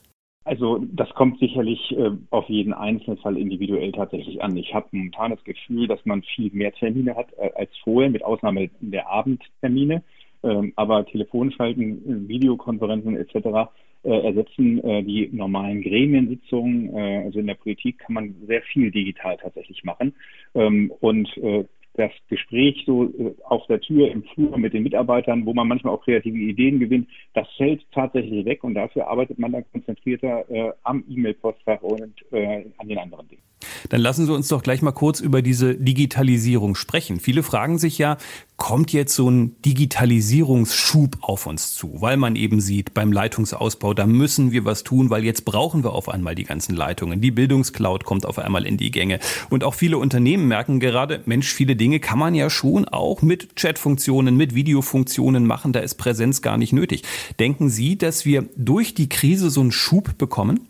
Also 0.44 0.86
das 0.92 1.10
kommt 1.16 1.40
sicherlich 1.40 1.80
äh, 1.98 2.12
auf 2.30 2.48
jeden 2.48 2.74
einzelnen 2.74 3.18
Fall 3.18 3.38
individuell 3.38 3.92
tatsächlich 3.92 4.44
an. 4.44 4.56
Ich 4.56 4.72
habe 4.76 4.86
momentan 4.92 5.32
das 5.32 5.44
Gefühl, 5.44 5.88
dass 5.88 6.00
man 6.06 6.22
viel 6.36 6.52
mehr 6.54 6.72
Termine 6.74 7.16
hat 7.16 7.30
äh, 7.40 7.50
als 7.56 7.72
vorher, 7.84 8.12
mit 8.12 8.24
Ausnahme 8.24 8.70
der 8.82 9.10
Abendtermine. 9.10 10.04
Ähm, 10.44 10.74
aber 10.76 11.08
Telefonschalten, 11.08 12.28
Videokonferenzen 12.28 13.18
etc. 13.18 13.72
Äh, 14.04 14.20
ersetzen 14.24 14.84
äh, 14.84 15.02
die 15.02 15.28
normalen 15.32 15.82
Gremiensitzungen. 15.82 16.96
Äh, 16.96 17.24
also 17.26 17.40
in 17.40 17.48
der 17.48 17.56
Politik 17.56 17.98
kann 17.98 18.14
man 18.14 18.36
sehr 18.46 18.62
viel 18.62 18.92
digital 18.92 19.38
tatsächlich 19.38 19.84
machen. 19.84 20.14
Ähm, 20.54 20.92
und 21.00 21.36
äh, 21.38 21.66
das 21.94 22.12
Gespräch 22.30 22.84
so 22.86 23.06
äh, 23.06 23.34
auf 23.44 23.66
der 23.68 23.82
Tür 23.82 24.12
im 24.12 24.24
Flur 24.24 24.58
mit 24.58 24.74
den 24.74 24.84
Mitarbeitern, 24.84 25.46
wo 25.46 25.54
man 25.54 25.68
manchmal 25.68 25.94
auch 25.94 26.04
kreative 26.04 26.38
Ideen 26.38 26.80
gewinnt, 26.80 27.08
das 27.34 27.48
fällt 27.58 27.82
tatsächlich 27.92 28.46
weg 28.46 28.64
und 28.64 28.76
dafür 28.76 29.08
arbeitet 29.08 29.40
man 29.40 29.52
dann 29.52 29.66
konzentrierter 29.72 30.50
äh, 30.50 30.72
am 30.84 31.04
E-Mail-Postfach 31.10 31.82
und 31.82 32.14
äh, 32.32 32.66
an 32.78 32.88
den 32.88 32.98
anderen 32.98 33.28
Dingen. 33.28 33.42
Dann 33.90 34.02
lassen 34.02 34.26
Sie 34.26 34.34
uns 34.34 34.48
doch 34.48 34.64
gleich 34.64 34.82
mal 34.82 34.92
kurz 34.92 35.20
über 35.20 35.42
diese 35.42 35.76
Digitalisierung 35.76 36.76
sprechen. 36.76 37.20
Viele 37.20 37.44
fragen 37.44 37.78
sich 37.78 37.98
ja, 37.98 38.18
kommt 38.58 38.94
jetzt 38.94 39.16
so 39.16 39.30
ein 39.30 39.56
Digitalisierungsschub 39.64 41.18
auf 41.22 41.48
uns 41.48 41.74
zu, 41.74 42.00
weil 42.00 42.18
man 42.18 42.36
eben 42.36 42.62
sieht, 42.62 42.94
beim 42.94 43.12
Leitungsausbau, 43.12 43.94
da 43.94 44.06
müssen 44.06 44.52
wir 44.52 44.66
was 44.66 44.84
tun, 44.84 45.10
weil 45.10 45.24
jetzt 45.24 45.46
brauchen 45.46 45.84
wir 45.84 45.94
auf 45.94 46.10
einmal 46.10 46.36
die 46.36 46.44
ganzen 46.44 46.76
Leitungen. 46.76 47.22
Die 47.22 47.32
Bildungscloud 47.32 48.06
kommt 48.06 48.26
auf 48.26 48.40
einmal 48.40 48.66
in 48.66 48.78
die 48.78 48.92
Gänge. 48.92 49.20
Und 49.50 49.64
auch 49.64 49.74
viele 49.74 49.98
Unternehmen 49.98 50.48
merken 50.48 50.80
gerade, 50.80 51.22
Mensch, 51.26 51.52
viele 51.52 51.76
Dinge 51.82 52.00
kann 52.00 52.20
man 52.20 52.36
ja 52.36 52.52
schon 52.52 52.86
auch 52.86 53.24
mit 53.24 53.56
Chatfunktionen, 53.56 54.38
mit 54.38 54.54
Videofunktionen 54.54 55.48
machen. 55.48 55.74
Da 55.74 55.80
ist 55.80 55.96
Präsenz 55.96 56.44
gar 56.44 56.58
nicht 56.60 56.74
nötig. 56.74 57.02
Denken 57.40 57.70
Sie, 57.70 57.98
dass 57.98 58.24
wir 58.24 58.46
durch 58.56 58.94
die 58.94 59.10
Krise 59.10 59.50
so 59.50 59.62
einen 59.62 59.72
Schub 59.72 60.16
bekommen? 60.20 60.68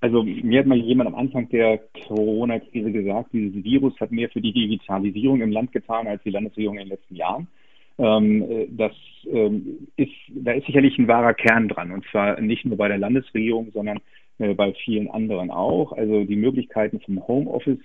Also 0.00 0.22
mir 0.22 0.60
hat 0.60 0.66
mal 0.66 0.78
jemand 0.78 1.08
am 1.08 1.14
Anfang 1.14 1.48
der 1.50 1.78
Corona-Krise 2.06 2.90
gesagt, 2.90 3.34
dieses 3.34 3.62
Virus 3.64 3.98
hat 4.00 4.12
mehr 4.12 4.30
für 4.30 4.40
die 4.40 4.52
Digitalisierung 4.52 5.42
im 5.42 5.52
Land 5.52 5.72
getan 5.72 6.06
als 6.06 6.22
die 6.22 6.30
Landesregierung 6.30 6.78
in 6.78 6.84
den 6.84 6.90
letzten 6.90 7.16
Jahren. 7.16 7.46
Ähm, 7.98 8.66
das 8.70 8.92
ähm, 9.30 9.88
ist, 9.96 10.12
da 10.28 10.52
ist 10.52 10.66
sicherlich 10.66 10.98
ein 10.98 11.08
wahrer 11.08 11.34
Kern 11.34 11.68
dran 11.68 11.92
und 11.92 12.04
zwar 12.10 12.40
nicht 12.40 12.64
nur 12.64 12.76
bei 12.76 12.88
der 12.88 12.98
Landesregierung, 12.98 13.70
sondern 13.72 14.00
äh, 14.38 14.54
bei 14.54 14.72
vielen 14.84 15.10
anderen 15.10 15.50
auch. 15.50 15.92
Also 15.92 16.24
die 16.24 16.36
Möglichkeiten 16.36 17.00
vom 17.00 17.26
Homeoffice 17.26 17.80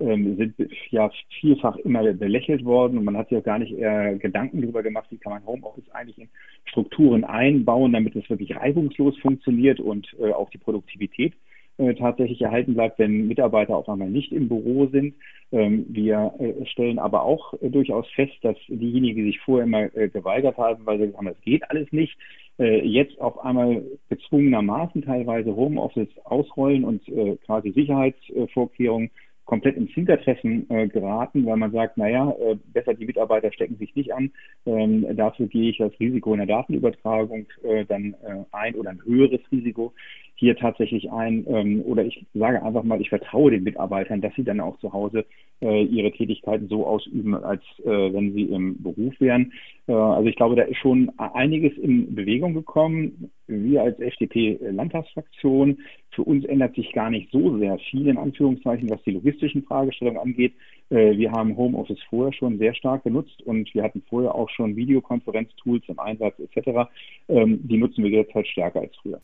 ähm, 0.00 0.36
sind 0.36 0.54
ja 0.90 1.10
vielfach 1.40 1.76
immer 1.76 2.02
belächelt 2.12 2.64
worden 2.64 2.98
und 2.98 3.04
man 3.04 3.16
hat 3.16 3.28
sich 3.28 3.38
auch 3.38 3.44
gar 3.44 3.58
nicht 3.58 3.72
eher 3.72 4.16
Gedanken 4.16 4.60
darüber 4.60 4.82
gemacht, 4.82 5.06
wie 5.10 5.18
kann 5.18 5.32
man 5.32 5.46
Homeoffice 5.46 5.90
eigentlich 5.90 6.18
in 6.18 6.28
Strukturen 6.66 7.24
einbauen, 7.24 7.92
damit 7.92 8.16
es 8.16 8.28
wirklich 8.28 8.56
reibungslos 8.56 9.16
funktioniert 9.18 9.80
und 9.80 10.14
äh, 10.20 10.32
auch 10.32 10.50
die 10.50 10.58
Produktivität 10.58 11.34
äh, 11.78 11.94
tatsächlich 11.94 12.40
erhalten 12.40 12.74
bleibt, 12.74 12.98
wenn 12.98 13.26
Mitarbeiter 13.26 13.76
auf 13.76 13.88
einmal 13.88 14.10
nicht 14.10 14.32
im 14.32 14.48
Büro 14.48 14.86
sind. 14.86 15.14
Ähm, 15.52 15.86
wir 15.88 16.32
äh, 16.38 16.66
stellen 16.66 16.98
aber 16.98 17.22
auch 17.22 17.54
äh, 17.60 17.68
durchaus 17.68 18.08
fest, 18.10 18.34
dass 18.42 18.56
diejenigen, 18.68 19.16
die 19.16 19.30
sich 19.32 19.40
vorher 19.40 19.64
immer 19.64 19.94
äh, 19.96 20.08
geweigert 20.08 20.56
haben, 20.56 20.86
weil 20.86 20.98
sie 20.98 21.06
gesagt 21.06 21.18
haben, 21.18 21.34
das 21.34 21.40
geht 21.42 21.68
alles 21.70 21.90
nicht, 21.92 22.16
äh, 22.58 22.86
jetzt 22.86 23.20
auf 23.20 23.38
einmal 23.44 23.82
gezwungenermaßen 24.08 25.02
teilweise 25.02 25.54
Homeoffice 25.56 26.16
ausrollen 26.24 26.84
und 26.84 27.08
äh, 27.08 27.36
quasi 27.44 27.72
Sicherheitsvorkehrungen 27.72 29.10
komplett 29.44 29.76
ins 29.76 29.90
Hintertreffen 29.90 30.68
äh, 30.70 30.88
geraten, 30.88 31.44
weil 31.46 31.56
man 31.56 31.72
sagt, 31.72 31.96
naja, 31.96 32.34
äh, 32.40 32.56
besser 32.72 32.94
die 32.94 33.06
Mitarbeiter 33.06 33.52
stecken 33.52 33.76
sich 33.76 33.94
nicht 33.94 34.12
an. 34.12 34.30
Ähm, 34.66 35.06
dafür 35.16 35.46
gehe 35.46 35.70
ich 35.70 35.78
das 35.78 35.92
Risiko 36.00 36.32
in 36.32 36.38
der 36.38 36.46
Datenübertragung 36.46 37.46
äh, 37.62 37.84
dann 37.84 38.14
äh, 38.22 38.44
ein 38.52 38.74
oder 38.74 38.90
ein 38.90 39.02
höheres 39.04 39.40
Risiko 39.52 39.92
hier 40.34 40.56
tatsächlich 40.56 41.10
ein. 41.10 41.46
Ähm, 41.48 41.82
oder 41.82 42.04
ich 42.04 42.26
sage 42.34 42.62
einfach 42.62 42.82
mal, 42.82 43.00
ich 43.00 43.08
vertraue 43.08 43.50
den 43.50 43.62
Mitarbeitern, 43.62 44.20
dass 44.20 44.34
sie 44.34 44.44
dann 44.44 44.60
auch 44.60 44.78
zu 44.78 44.92
Hause 44.92 45.24
äh, 45.60 45.84
ihre 45.84 46.12
Tätigkeiten 46.12 46.68
so 46.68 46.86
ausüben, 46.86 47.34
als 47.34 47.62
äh, 47.84 48.12
wenn 48.12 48.34
sie 48.34 48.44
im 48.44 48.82
Beruf 48.82 49.14
wären. 49.20 49.52
Äh, 49.86 49.92
also 49.92 50.28
ich 50.28 50.36
glaube, 50.36 50.56
da 50.56 50.62
ist 50.62 50.78
schon 50.78 51.10
einiges 51.18 51.76
in 51.78 52.14
Bewegung 52.14 52.54
gekommen. 52.54 53.30
Wir 53.46 53.82
als 53.82 53.98
FDP-Landtagsfraktion, 54.00 55.78
für 56.10 56.22
uns 56.22 56.44
ändert 56.44 56.74
sich 56.74 56.92
gar 56.92 57.10
nicht 57.10 57.30
so 57.30 57.58
sehr 57.58 57.78
viel 57.90 58.08
in 58.08 58.16
Anführungszeichen, 58.16 58.88
was 58.88 59.02
die 59.02 59.12
logistischen 59.12 59.64
Fragestellungen 59.64 60.20
angeht. 60.20 60.54
Äh, 60.90 61.16
wir 61.16 61.32
haben 61.32 61.56
Homeoffice 61.56 62.02
vorher 62.08 62.32
schon 62.32 62.58
sehr 62.58 62.74
stark 62.74 63.04
genutzt 63.04 63.42
und 63.44 63.72
wir 63.74 63.82
hatten 63.82 64.02
vorher 64.08 64.34
auch 64.34 64.50
schon 64.50 64.76
Videokonferenztools 64.76 65.84
im 65.88 65.98
Einsatz 65.98 66.34
etc. 66.38 66.88
Ähm, 67.28 67.60
die 67.62 67.78
nutzen 67.78 68.04
wir 68.04 68.10
jetzt 68.10 68.34
halt 68.34 68.46
stärker 68.46 68.80
als 68.80 68.94
früher. 68.96 69.20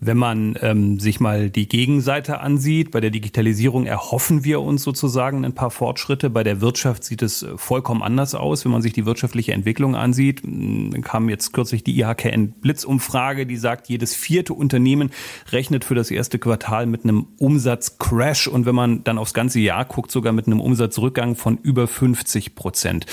Wenn 0.00 0.16
man 0.16 0.47
ähm, 0.60 1.00
sich 1.00 1.20
mal 1.20 1.50
die 1.50 1.68
Gegenseite 1.68 2.40
ansieht, 2.40 2.90
bei 2.90 3.00
der 3.00 3.10
Digitalisierung 3.10 3.86
erhoffen 3.86 4.44
wir 4.44 4.60
uns 4.60 4.82
sozusagen 4.82 5.44
ein 5.44 5.54
paar 5.54 5.70
Fortschritte. 5.70 6.30
Bei 6.30 6.42
der 6.42 6.60
Wirtschaft 6.60 7.04
sieht 7.04 7.22
es 7.22 7.42
äh, 7.42 7.56
vollkommen 7.56 8.02
anders 8.02 8.34
aus. 8.34 8.64
Wenn 8.64 8.72
man 8.72 8.82
sich 8.82 8.92
die 8.92 9.06
wirtschaftliche 9.06 9.52
Entwicklung 9.52 9.94
ansieht, 9.94 10.42
dann 10.44 11.02
kam 11.02 11.28
jetzt 11.28 11.52
kürzlich 11.52 11.84
die 11.84 11.98
IHKN 11.98 12.52
Blitzumfrage, 12.60 13.46
die 13.46 13.56
sagt, 13.56 13.88
jedes 13.88 14.14
vierte 14.14 14.54
Unternehmen 14.54 15.10
rechnet 15.50 15.84
für 15.84 15.94
das 15.94 16.10
erste 16.10 16.38
Quartal 16.38 16.86
mit 16.86 17.04
einem 17.04 17.26
Umsatzcrash 17.38 18.48
und 18.48 18.66
wenn 18.66 18.74
man 18.74 19.04
dann 19.04 19.18
aufs 19.18 19.34
ganze 19.34 19.60
Jahr 19.60 19.84
guckt, 19.84 20.10
sogar 20.10 20.32
mit 20.32 20.46
einem 20.46 20.60
Umsatzrückgang 20.60 21.36
von 21.36 21.58
über 21.58 21.86
50 21.86 22.54
Prozent. 22.54 23.06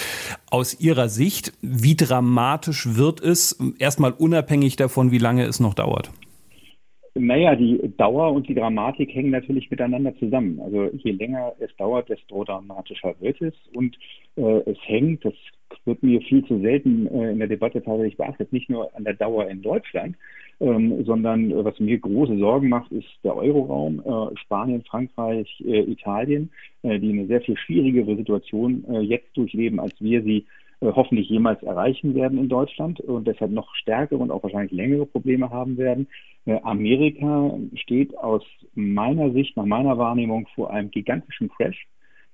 Aus 0.50 0.80
Ihrer 0.80 1.10
Sicht, 1.10 1.54
wie 1.62 1.96
dramatisch 1.96 2.96
wird 2.96 3.22
es, 3.22 3.58
erstmal 3.80 4.12
unabhängig 4.12 4.75
davon, 4.75 5.12
wie 5.12 5.18
lange 5.18 5.46
es 5.46 5.60
noch 5.60 5.74
dauert? 5.74 6.12
Naja, 7.17 7.55
die 7.55 7.79
Dauer 7.98 8.34
und 8.34 8.50
die 8.50 8.55
Dramatik 8.55 9.15
hängen 9.15 9.31
natürlich 9.31 9.72
miteinander 9.72 10.13
zusammen. 10.17 10.60
Also 10.60 10.89
je 10.91 11.12
länger 11.12 11.53
es 11.60 11.74
dauert, 11.77 12.10
desto 12.10 12.43
dramatischer 12.43 13.15
wird 13.22 13.41
es. 13.41 13.53
Und 13.74 13.98
äh, 14.36 14.69
es 14.69 14.77
hängt, 14.81 15.24
das 15.24 15.34
wird 15.86 16.03
mir 16.03 16.19
viel 16.22 16.43
zu 16.45 16.60
selten 16.60 17.07
äh, 17.07 17.31
in 17.31 17.39
der 17.39 17.48
Debatte 17.48 17.81
tatsächlich 17.81 18.17
beachtet, 18.17 18.51
nicht 18.51 18.69
nur 18.69 18.93
an 18.98 19.05
der 19.05 19.13
Dauer 19.13 19.48
in 19.48 19.62
Deutschland, 19.62 20.17
ähm, 20.60 21.05
sondern 21.05 21.51
äh, 21.51 21.63
was 21.63 21.79
mir 21.79 21.98
große 21.98 22.38
Sorgen 22.38 22.67
macht, 22.67 22.91
ist 22.91 23.07
der 23.24 23.38
Euroraum, 23.38 24.01
äh, 24.01 24.38
Spanien, 24.38 24.84
Frankreich, 24.84 25.63
äh, 25.65 25.84
Italien, 25.84 26.51
äh, 26.84 27.00
die 27.00 27.13
eine 27.13 27.27
sehr 27.27 27.39
viel 27.39 27.55
schwierigere 27.55 28.17
Situation 28.17 28.84
jetzt 29.03 29.36
durchleben, 29.38 29.79
als 29.79 29.93
wir 30.01 30.22
sie 30.22 30.45
hoffentlich 30.82 31.29
jemals 31.29 31.62
erreichen 31.63 32.15
werden 32.15 32.38
in 32.38 32.50
Deutschland 32.50 33.00
und 33.00 33.27
deshalb 33.27 33.51
noch 33.51 33.74
stärkere 33.75 34.20
und 34.20 34.32
auch 34.32 34.44
wahrscheinlich 34.44 34.72
längere 34.72 35.05
Probleme 35.05 35.50
haben 35.50 35.77
werden. 35.77 36.08
Äh, 36.46 36.60
Amerika 36.63 37.58
steht 37.75 38.17
aus 38.17 38.44
meiner 38.74 39.32
Sicht, 39.32 39.55
nach 39.58 39.65
meiner 39.65 39.98
Wahrnehmung 39.98 40.48
vor 40.55 40.72
einem 40.72 40.91
gigantischen 40.91 41.50
Crash. 41.50 41.88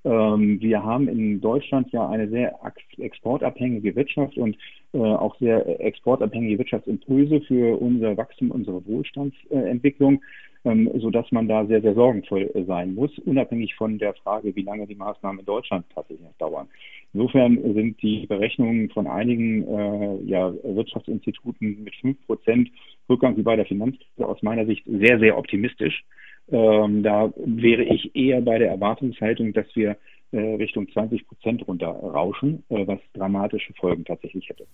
Ähm, 0.03 0.60
wir 0.60 0.83
haben 0.83 1.07
in 1.07 1.41
Deutschland 1.41 1.91
ja 1.91 2.10
eine 2.10 2.27
sehr 2.29 2.60
exportabhängige 2.98 3.95
Wirtschaft 3.95 4.38
und 4.38 4.57
äh, 4.93 4.98
auch 4.98 5.38
sehr 5.38 5.79
exportabhängige 5.79 6.57
Wirtschaftsimpulse 6.57 7.41
für 7.41 7.79
unser 7.79 8.17
Wachstum, 8.17 8.51
unsere 8.51 8.86
Wohlstandsentwicklung. 8.86 10.21
Ähm, 10.63 10.89
sodass 10.96 11.32
man 11.32 11.48
da 11.48 11.65
sehr, 11.65 11.82
sehr 11.82 11.96
sorgenvoll 11.96 12.51
äh, 12.53 12.63
sein 12.63 12.94
muss, 12.94 13.18
unabhängig 13.20 13.75
von 13.75 13.98
der 13.98 14.13
Frage, 14.13 14.56
wie 14.56 14.62
lange 14.62 14.88
die 14.88 14.96
Maßnahmen 14.96 15.39
in 15.39 15.46
Deutschland 15.46 15.86
tatsächlich 15.94 16.27
dauern. 16.38 16.68
Insofern 17.13 17.58
sind 17.74 18.01
die 18.01 18.27
Berechnungen 18.27 18.89
von 18.89 19.08
einigen 19.08 19.68
äh, 19.68 20.24
ja, 20.24 20.53
Wirtschaftsinstituten 20.63 21.84
mit 21.84 21.96
fünf 21.96 22.18
Prozent 22.25 22.70
Rückgang 23.10 23.36
wie 23.38 23.44
bei 23.44 23.56
der 23.56 23.65
Finanzkrise 23.65 24.27
aus 24.27 24.41
meiner 24.41 24.65
Sicht 24.65 24.86
sehr, 24.86 25.20
sehr 25.20 25.38
optimistisch. 25.38 26.03
Ähm, 26.51 27.03
da 27.03 27.34
wäre 27.38 27.84
ich 27.84 28.15
eher 28.15 28.41
bei 28.41 28.58
der 28.60 28.70
Erwartungshaltung, 28.70 29.53
dass 29.53 29.68
wir 29.75 29.98
Richtung 30.38 30.88
20 30.91 31.27
Prozent 31.27 31.67
runterrauschen, 31.67 32.63
äh, 32.69 32.88
was 32.88 33.00
dramatische 33.13 33.73
Folgen 33.73 34.05
tatsächlich 34.05 34.47
hätte. 34.50 34.65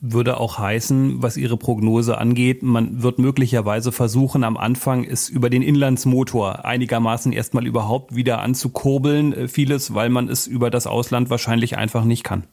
Würde 0.00 0.38
auch 0.38 0.58
heißen, 0.58 1.22
was 1.22 1.36
Ihre 1.36 1.56
Prognose 1.56 2.18
angeht, 2.18 2.62
man 2.62 3.02
wird 3.02 3.18
möglicherweise 3.18 3.92
versuchen, 3.92 4.44
am 4.44 4.56
Anfang 4.56 5.04
es 5.04 5.28
über 5.28 5.50
den 5.50 5.62
Inlandsmotor 5.62 6.64
einigermaßen 6.64 7.32
erstmal 7.32 7.66
überhaupt 7.66 8.14
wieder 8.14 8.40
anzukurbeln, 8.40 9.32
äh, 9.32 9.48
vieles, 9.48 9.94
weil 9.94 10.10
man 10.10 10.28
es 10.28 10.46
über 10.46 10.70
das 10.70 10.86
Ausland 10.86 11.30
wahrscheinlich 11.30 11.76
einfach 11.78 12.04
nicht 12.04 12.24
kann. 12.24 12.44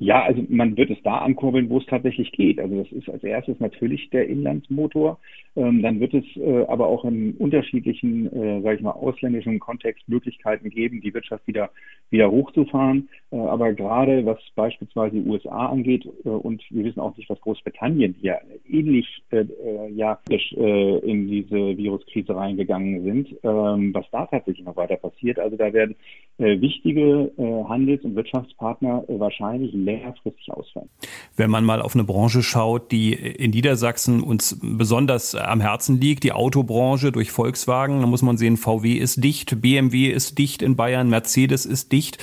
Ja, 0.00 0.22
also 0.22 0.44
man 0.48 0.76
wird 0.76 0.90
es 0.90 1.02
da 1.02 1.18
ankurbeln, 1.18 1.68
wo 1.68 1.78
es 1.78 1.86
tatsächlich 1.86 2.30
geht. 2.30 2.60
Also 2.60 2.84
das 2.84 2.92
ist 2.92 3.10
als 3.10 3.24
erstes 3.24 3.58
natürlich 3.58 4.08
der 4.10 4.28
Inlandsmotor. 4.28 5.18
Ähm, 5.56 5.82
dann 5.82 5.98
wird 5.98 6.14
es 6.14 6.24
äh, 6.36 6.64
aber 6.68 6.86
auch 6.86 7.04
in 7.04 7.32
unterschiedlichen, 7.32 8.26
äh, 8.32 8.62
sage 8.62 8.76
ich 8.76 8.82
mal, 8.82 8.92
ausländischen 8.92 9.58
Kontext 9.58 10.08
Möglichkeiten 10.08 10.70
geben, 10.70 11.00
die 11.00 11.12
Wirtschaft 11.12 11.44
wieder 11.48 11.70
wieder 12.10 12.30
hochzufahren. 12.30 13.08
Äh, 13.30 13.36
aber 13.36 13.72
gerade 13.72 14.24
was 14.24 14.38
beispielsweise 14.54 15.16
die 15.16 15.28
USA 15.28 15.66
angeht 15.66 16.08
äh, 16.24 16.28
und 16.28 16.62
wir 16.70 16.84
wissen 16.84 17.00
auch 17.00 17.16
nicht, 17.16 17.28
was 17.28 17.40
Großbritannien 17.40 18.14
hier 18.20 18.40
ähnlich 18.68 19.22
äh, 19.30 19.40
äh, 19.40 19.90
ja 19.92 20.18
äh, 20.30 20.98
in 20.98 21.28
diese 21.28 21.76
Viruskrise 21.76 22.34
reingegangen 22.34 23.02
sind, 23.04 23.28
ähm, 23.42 23.92
was 23.92 24.06
da 24.10 24.26
tatsächlich 24.26 24.64
noch 24.64 24.76
weiter 24.76 24.96
passiert. 24.96 25.38
Also 25.38 25.56
da 25.56 25.72
werden 25.72 25.96
wichtige 26.40 27.32
Handels- 27.36 28.04
und 28.04 28.14
Wirtschaftspartner 28.14 29.02
wahrscheinlich 29.08 29.72
längerfristig 29.88 30.52
ausfallen. 30.52 30.88
Wenn 31.36 31.50
man 31.50 31.64
mal 31.64 31.80
auf 31.80 31.94
eine 31.94 32.04
Branche 32.04 32.42
schaut, 32.42 32.92
die 32.92 33.12
in 33.14 33.52
Niedersachsen 33.52 34.22
uns 34.22 34.58
besonders 34.60 35.34
am 35.34 35.60
Herzen 35.60 36.00
liegt, 36.00 36.24
die 36.24 36.32
Autobranche 36.32 37.10
durch 37.10 37.30
Volkswagen, 37.30 38.00
dann 38.00 38.10
muss 38.10 38.22
man 38.22 38.36
sehen, 38.36 38.56
VW 38.56 38.94
ist 38.94 39.24
dicht, 39.24 39.60
BMW 39.60 40.08
ist 40.08 40.38
dicht 40.38 40.62
in 40.62 40.76
Bayern, 40.76 41.08
Mercedes 41.08 41.64
ist 41.64 41.92
dicht. 41.92 42.18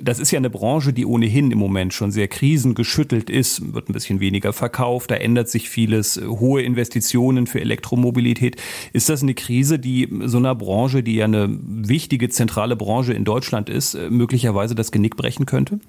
Das 0.00 0.18
ist 0.18 0.30
ja 0.30 0.38
eine 0.38 0.50
Branche, 0.50 0.92
die 0.92 1.04
ohnehin 1.04 1.50
im 1.50 1.58
Moment 1.58 1.92
schon 1.92 2.12
sehr 2.12 2.28
krisengeschüttelt 2.28 3.28
ist, 3.28 3.74
wird 3.74 3.88
ein 3.88 3.92
bisschen 3.92 4.20
weniger 4.20 4.52
verkauft, 4.52 5.10
da 5.10 5.16
ändert 5.16 5.48
sich 5.48 5.68
vieles, 5.68 6.20
hohe 6.24 6.62
Investitionen 6.62 7.46
für 7.46 7.60
Elektromobilität. 7.60 8.56
Ist 8.92 9.08
das 9.08 9.22
eine 9.22 9.34
Krise, 9.34 9.78
die 9.78 10.08
so 10.24 10.38
einer 10.38 10.54
Branche, 10.54 11.02
die 11.02 11.16
ja 11.16 11.24
eine 11.24 11.48
wichtige 11.60 12.28
zentrale 12.28 12.76
Branche 12.76 13.12
in 13.12 13.24
Deutschland 13.24 13.68
ist, 13.68 13.98
möglicherweise 14.10 14.74
das 14.74 14.92
Genick 14.92 15.16
brechen 15.16 15.46
könnte? 15.46 15.80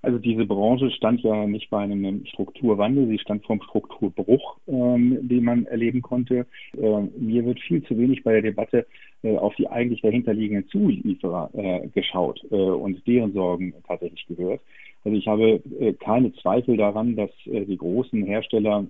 Also 0.00 0.18
diese 0.18 0.46
Branche 0.46 0.90
stand 0.92 1.22
ja 1.22 1.46
nicht 1.46 1.70
bei 1.70 1.78
einem 1.78 2.24
Strukturwandel, 2.26 3.08
sie 3.08 3.18
stand 3.18 3.44
vom 3.44 3.60
Strukturbruch, 3.62 4.56
ähm, 4.68 5.18
den 5.22 5.44
man 5.44 5.66
erleben 5.66 6.02
konnte. 6.02 6.46
Äh, 6.80 7.00
mir 7.18 7.44
wird 7.44 7.60
viel 7.60 7.82
zu 7.82 7.98
wenig 7.98 8.22
bei 8.22 8.32
der 8.32 8.42
Debatte 8.42 8.86
äh, 9.22 9.36
auf 9.36 9.56
die 9.56 9.68
eigentlich 9.68 10.00
dahinterliegenden 10.02 10.68
Zulieferer 10.68 11.50
äh, 11.54 11.88
geschaut 11.88 12.40
äh, 12.50 12.54
und 12.54 13.04
deren 13.08 13.32
Sorgen 13.32 13.74
tatsächlich 13.86 14.24
gehört. 14.28 14.60
Also 15.04 15.16
ich 15.16 15.26
habe 15.26 15.60
äh, 15.80 15.92
keine 15.94 16.32
Zweifel 16.34 16.76
daran, 16.76 17.16
dass 17.16 17.30
äh, 17.46 17.64
die 17.64 17.76
großen 17.76 18.22
Hersteller 18.24 18.86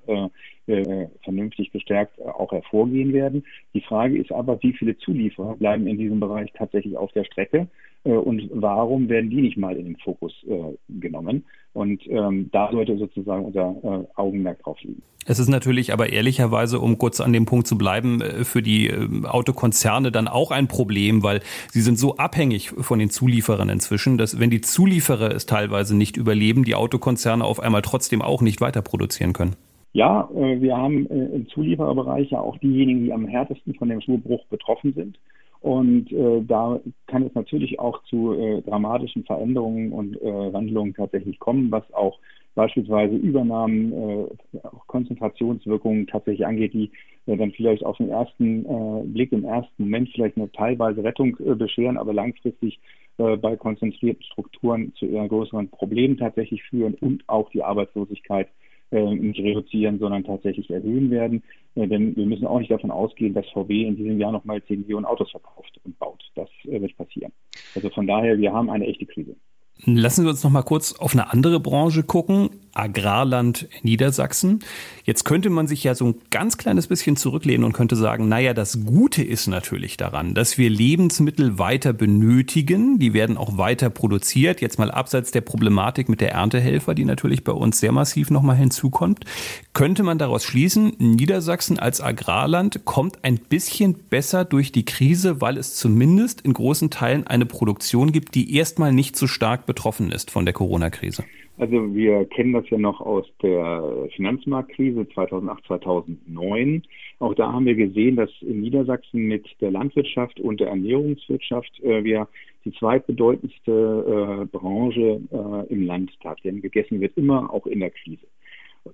vernünftig 1.22 1.72
gestärkt 1.72 2.20
auch 2.20 2.52
hervorgehen 2.52 3.14
werden. 3.14 3.42
Die 3.72 3.80
Frage 3.80 4.18
ist 4.18 4.30
aber, 4.30 4.62
wie 4.62 4.74
viele 4.74 4.98
Zulieferer 4.98 5.56
bleiben 5.56 5.86
in 5.86 5.96
diesem 5.96 6.20
Bereich 6.20 6.52
tatsächlich 6.52 6.94
auf 6.94 7.10
der 7.12 7.24
Strecke 7.24 7.60
äh, 7.60 7.66
und 8.04 8.50
warum 8.52 9.08
werden 9.08 9.30
die 9.30 9.42
nicht 9.42 9.56
mal 9.56 9.76
in 9.76 9.86
den 9.86 9.96
Fokus 9.96 10.32
äh, 10.48 10.76
genommen? 10.88 11.44
Und 11.74 12.06
ähm, 12.08 12.48
da 12.52 12.70
sollte 12.72 12.96
sozusagen 12.96 13.44
unser 13.44 13.76
äh, 13.82 14.04
Augenmerk 14.18 14.62
drauf 14.62 14.78
liegen. 14.82 15.02
Es 15.26 15.38
ist 15.38 15.48
natürlich 15.48 15.92
aber 15.92 16.10
ehrlicherweise, 16.10 16.80
um 16.80 16.96
kurz 16.96 17.20
an 17.20 17.34
dem 17.34 17.44
Punkt 17.44 17.66
zu 17.66 17.76
bleiben, 17.76 18.22
äh, 18.22 18.44
für 18.44 18.62
die 18.62 18.86
ähm, 18.86 19.26
Autokonzerne 19.26 20.10
dann 20.10 20.26
auch 20.26 20.50
ein 20.50 20.68
Problem, 20.68 21.22
weil 21.22 21.40
sie 21.70 21.82
sind 21.82 21.98
so 21.98 22.16
abhängig 22.16 22.70
von 22.70 22.98
den 22.98 23.10
Zulieferern 23.10 23.68
inzwischen, 23.68 24.16
dass 24.16 24.40
wenn 24.40 24.48
die 24.48 24.62
Zulieferer 24.62 25.34
es 25.34 25.44
teilweise 25.44 25.94
nicht 25.94 26.16
überleben, 26.16 26.64
die 26.64 26.74
Autokonzerne 26.74 27.44
auf 27.44 27.60
einmal 27.60 27.82
trotzdem 27.82 28.22
auch 28.22 28.40
nicht 28.40 28.62
weiter 28.62 28.80
produzieren 28.80 29.34
können. 29.34 29.54
Ja, 29.92 30.30
äh, 30.34 30.60
wir 30.62 30.76
haben 30.76 31.06
im 31.06 31.46
Zuliefererbereich 31.48 32.30
ja 32.30 32.40
auch 32.40 32.56
diejenigen, 32.58 33.04
die 33.04 33.12
am 33.12 33.26
härtesten 33.26 33.74
von 33.74 33.90
dem 33.90 34.00
Schuhbruch 34.00 34.46
betroffen 34.46 34.94
sind. 34.94 35.18
Und 35.60 36.12
äh, 36.12 36.42
da 36.46 36.80
kann 37.08 37.24
es 37.24 37.34
natürlich 37.34 37.80
auch 37.80 38.02
zu 38.04 38.32
äh, 38.32 38.62
dramatischen 38.62 39.24
Veränderungen 39.24 39.92
und 39.92 40.20
äh, 40.22 40.52
Wandlungen 40.52 40.94
tatsächlich 40.94 41.38
kommen, 41.40 41.70
was 41.72 41.82
auch 41.92 42.18
beispielsweise 42.54 43.16
Übernahmen, 43.16 43.92
äh, 43.92 44.58
auch 44.64 44.86
Konzentrationswirkungen 44.86 46.06
tatsächlich 46.06 46.46
angeht, 46.46 46.74
die 46.74 46.90
äh, 47.26 47.36
dann 47.36 47.52
vielleicht 47.52 47.84
auf 47.84 47.96
den 47.96 48.10
ersten 48.10 48.64
äh, 48.66 49.04
Blick, 49.04 49.32
im 49.32 49.44
ersten 49.44 49.84
Moment 49.84 50.10
vielleicht 50.12 50.36
eine 50.36 50.50
teilweise 50.52 51.02
Rettung 51.02 51.36
äh, 51.38 51.54
bescheren, 51.54 51.96
aber 51.96 52.12
langfristig 52.12 52.80
äh, 53.18 53.36
bei 53.36 53.56
konzentrierten 53.56 54.22
Strukturen 54.22 54.92
zu 54.94 55.06
eher 55.06 55.28
größeren 55.28 55.68
Problemen 55.70 56.16
tatsächlich 56.16 56.62
führen 56.64 56.94
und 56.94 57.22
auch 57.28 57.50
die 57.50 57.62
Arbeitslosigkeit 57.62 58.48
nicht 58.90 59.40
reduzieren, 59.40 59.98
sondern 59.98 60.24
tatsächlich 60.24 60.70
erhöhen 60.70 61.10
werden. 61.10 61.42
Äh, 61.74 61.88
denn 61.88 62.16
wir 62.16 62.26
müssen 62.26 62.46
auch 62.46 62.58
nicht 62.58 62.70
davon 62.70 62.90
ausgehen, 62.90 63.34
dass 63.34 63.48
VW 63.50 63.86
in 63.86 63.96
diesem 63.96 64.18
Jahr 64.18 64.32
nochmal 64.32 64.62
10 64.64 64.80
Millionen 64.80 65.06
Autos 65.06 65.30
verkauft 65.30 65.80
und 65.84 65.98
baut. 65.98 66.22
Das 66.34 66.48
äh, 66.64 66.80
wird 66.80 66.96
passieren. 66.96 67.32
Also 67.74 67.90
von 67.90 68.06
daher, 68.06 68.38
wir 68.38 68.52
haben 68.52 68.70
eine 68.70 68.86
echte 68.86 69.06
Krise. 69.06 69.36
Lassen 69.84 70.22
Sie 70.22 70.28
uns 70.28 70.42
noch 70.42 70.50
mal 70.50 70.62
kurz 70.62 70.92
auf 70.94 71.12
eine 71.12 71.32
andere 71.32 71.60
Branche 71.60 72.02
gucken. 72.02 72.50
Agrarland 72.78 73.68
Niedersachsen. 73.82 74.60
Jetzt 75.04 75.24
könnte 75.24 75.50
man 75.50 75.66
sich 75.66 75.82
ja 75.84 75.94
so 75.94 76.06
ein 76.06 76.14
ganz 76.30 76.58
kleines 76.58 76.86
bisschen 76.86 77.16
zurücklehnen 77.16 77.64
und 77.64 77.72
könnte 77.72 77.96
sagen, 77.96 78.28
naja, 78.28 78.54
das 78.54 78.84
Gute 78.84 79.22
ist 79.22 79.48
natürlich 79.48 79.96
daran, 79.96 80.34
dass 80.34 80.58
wir 80.58 80.70
Lebensmittel 80.70 81.58
weiter 81.58 81.92
benötigen. 81.92 82.98
Die 82.98 83.14
werden 83.14 83.36
auch 83.36 83.58
weiter 83.58 83.90
produziert. 83.90 84.60
Jetzt 84.60 84.78
mal 84.78 84.90
abseits 84.90 85.32
der 85.32 85.40
Problematik 85.40 86.08
mit 86.08 86.20
der 86.20 86.32
Erntehelfer, 86.32 86.94
die 86.94 87.04
natürlich 87.04 87.42
bei 87.42 87.52
uns 87.52 87.80
sehr 87.80 87.92
massiv 87.92 88.30
noch 88.30 88.42
mal 88.42 88.56
hinzukommt. 88.56 89.24
Könnte 89.72 90.02
man 90.02 90.18
daraus 90.18 90.44
schließen, 90.44 90.92
Niedersachsen 90.98 91.78
als 91.78 92.00
Agrarland 92.00 92.84
kommt 92.84 93.24
ein 93.24 93.38
bisschen 93.38 93.94
besser 93.94 94.44
durch 94.44 94.70
die 94.70 94.84
Krise, 94.84 95.40
weil 95.40 95.56
es 95.56 95.74
zumindest 95.74 96.42
in 96.42 96.52
großen 96.52 96.90
Teilen 96.90 97.26
eine 97.26 97.46
Produktion 97.46 98.12
gibt, 98.12 98.34
die 98.34 98.54
erstmal 98.54 98.92
nicht 98.92 99.16
so 99.16 99.26
stark 99.26 99.66
betroffen 99.68 100.10
ist 100.10 100.32
von 100.32 100.44
der 100.44 100.54
Corona-Krise? 100.54 101.22
Also 101.58 101.94
wir 101.94 102.24
kennen 102.24 102.52
das 102.52 102.68
ja 102.70 102.78
noch 102.78 103.00
aus 103.00 103.26
der 103.42 104.08
Finanzmarktkrise 104.16 105.08
2008, 105.10 105.64
2009. 105.66 106.82
Auch 107.20 107.34
da 107.34 107.52
haben 107.52 107.66
wir 107.66 107.74
gesehen, 107.74 108.16
dass 108.16 108.30
in 108.40 108.60
Niedersachsen 108.60 109.26
mit 109.26 109.46
der 109.60 109.70
Landwirtschaft 109.70 110.40
und 110.40 110.60
der 110.60 110.68
Ernährungswirtschaft 110.68 111.80
äh, 111.82 112.02
wir 112.02 112.28
die 112.64 112.72
zweitbedeutendste 112.72 113.72
äh, 113.72 114.44
Branche 114.46 115.20
äh, 115.30 115.72
im 115.72 115.86
Land 115.86 116.10
tat. 116.22 116.38
Denn 116.44 116.62
gegessen 116.62 117.00
wird 117.00 117.16
immer, 117.16 117.52
auch 117.52 117.66
in 117.66 117.80
der 117.80 117.90
Krise. 117.90 118.26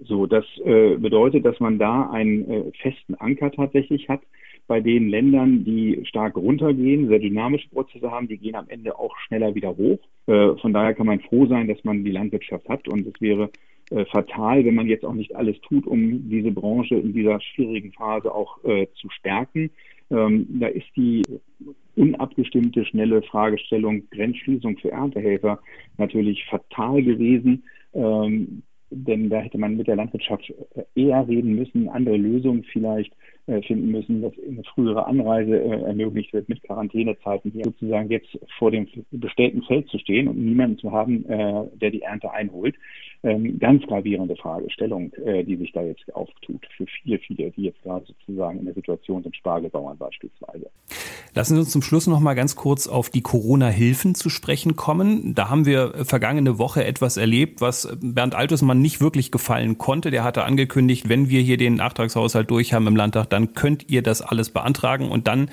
So, 0.01 0.27
das 0.27 0.45
äh, 0.65 0.97
bedeutet, 0.97 1.45
dass 1.45 1.61
man 1.61 1.79
da 1.79 2.11
einen 2.11 2.51
äh, 2.51 2.73
festen 2.83 3.15
Anker 3.17 3.53
tatsächlich 3.53 4.09
hat 4.09 4.21
bei 4.67 4.81
den 4.81 5.09
Ländern, 5.09 5.65
die 5.65 6.01
stark 6.05 6.37
runtergehen, 6.37 7.09
sehr 7.09 7.19
dynamische 7.19 7.69
Prozesse 7.69 8.11
haben, 8.11 8.29
die 8.29 8.39
gehen 8.39 8.55
am 8.55 8.69
Ende 8.69 8.99
auch 8.99 9.17
schneller 9.27 9.55
wieder 9.55 9.77
hoch. 9.77 9.99
Äh, 10.27 10.57
von 10.61 10.73
daher 10.73 10.95
kann 10.95 11.07
man 11.07 11.21
froh 11.21 11.47
sein, 11.47 11.69
dass 11.69 11.83
man 11.85 12.05
die 12.05 12.11
Landwirtschaft 12.11 12.69
hat 12.69 12.89
und 12.89 13.07
es 13.07 13.21
wäre 13.21 13.51
äh, 13.91 14.05
fatal, 14.07 14.65
wenn 14.65 14.75
man 14.75 14.87
jetzt 14.87 15.05
auch 15.05 15.13
nicht 15.13 15.37
alles 15.37 15.61
tut, 15.61 15.87
um 15.87 16.29
diese 16.31 16.51
Branche 16.51 16.95
in 16.95 17.13
dieser 17.13 17.41
schwierigen 17.41 17.93
Phase 17.93 18.35
auch 18.35 18.63
äh, 18.65 18.87
zu 18.95 19.11
stärken. 19.11 19.71
Ähm, 20.11 20.47
da 20.61 20.69
ist 20.69 20.89
die 20.97 21.23
unabgestimmte, 21.97 22.85
schnelle 22.87 23.23
Fragestellung 23.23 24.09
Grenzschließung 24.11 24.79
für 24.79 24.91
Erntehelfer 24.91 25.61
natürlich 25.99 26.45
fatal 26.47 27.03
gewesen. 27.03 27.65
Ähm, 27.93 28.63
denn 28.91 29.29
da 29.29 29.41
hätte 29.41 29.59
man 29.59 29.77
mit 29.77 29.87
der 29.87 29.97
Landwirtschaft 29.97 30.53
eher 30.95 31.27
reden 31.27 31.55
müssen, 31.55 31.89
andere 31.89 32.17
Lösungen 32.17 32.65
vielleicht 32.65 33.13
finden 33.47 33.91
müssen, 33.91 34.23
dass 34.23 34.33
eine 34.47 34.63
frühere 34.65 35.07
Anreise 35.07 35.59
äh, 35.59 35.83
ermöglicht 35.83 36.33
wird 36.33 36.49
mit 36.49 36.63
Quarantänezeiten 36.63 37.51
hier 37.51 37.65
sozusagen 37.65 38.11
jetzt 38.11 38.39
vor 38.59 38.71
dem 38.71 38.89
bestellten 39.11 39.63
Feld 39.63 39.89
zu 39.89 39.99
stehen 39.99 40.29
und 40.29 40.39
niemanden 40.39 40.79
zu 40.79 40.93
haben, 40.93 41.29
äh, 41.29 41.65
der 41.75 41.91
die 41.91 42.03
Ernte 42.03 42.31
einholt. 42.31 42.75
ähm, 43.25 43.59
ganz 43.59 43.83
gravierende 43.87 44.37
Fragestellung, 44.37 45.13
äh, 45.25 45.43
die 45.45 45.57
sich 45.57 45.73
da 45.73 45.83
jetzt 45.83 46.15
auftut 46.15 46.67
für 46.77 46.87
viele, 46.87 47.19
viele, 47.19 47.51
die 47.53 47.63
jetzt 47.63 47.83
gerade 47.83 48.05
sozusagen 48.07 48.59
in 48.59 48.67
der 48.67 48.75
Situation 48.75 49.23
sind, 49.23 49.35
Spargelbauern 49.35 49.97
beispielsweise. 49.97 50.71
Lassen 51.35 51.55
Sie 51.55 51.61
uns 51.61 51.71
zum 51.71 51.83
Schluss 51.83 52.07
noch 52.07 52.21
mal 52.21 52.35
ganz 52.35 52.55
kurz 52.55 52.87
auf 52.87 53.11
die 53.11 53.23
Corona-Hilfen 53.23 54.15
zu 54.15 54.29
sprechen 54.29 54.77
kommen. 54.77 55.35
Da 55.35 55.51
haben 55.51 55.67
wir 55.67 56.05
vergangene 56.05 56.59
Woche 56.59 56.85
etwas 56.85 57.17
erlebt, 57.17 57.61
was 57.61 57.97
Bernd 58.01 58.35
Altusmann 58.35 58.81
nicht 58.81 59.01
wirklich 59.01 59.33
gefallen 59.33 59.79
konnte. 59.79 60.11
Der 60.11 60.23
hatte 60.23 60.45
angekündigt, 60.45 61.09
wenn 61.09 61.31
wir 61.31 61.41
hier 61.41 61.57
den 61.57 61.75
Nachtragshaushalt 61.75 62.51
durch 62.51 62.73
haben 62.73 62.87
im 62.87 62.95
Landtag, 62.95 63.31
dann 63.35 63.53
könnt 63.55 63.91
ihr 63.91 64.03
das 64.03 64.23
alles 64.23 64.51
beantragen 64.51 65.11
und 65.11 65.27
dann 65.27 65.51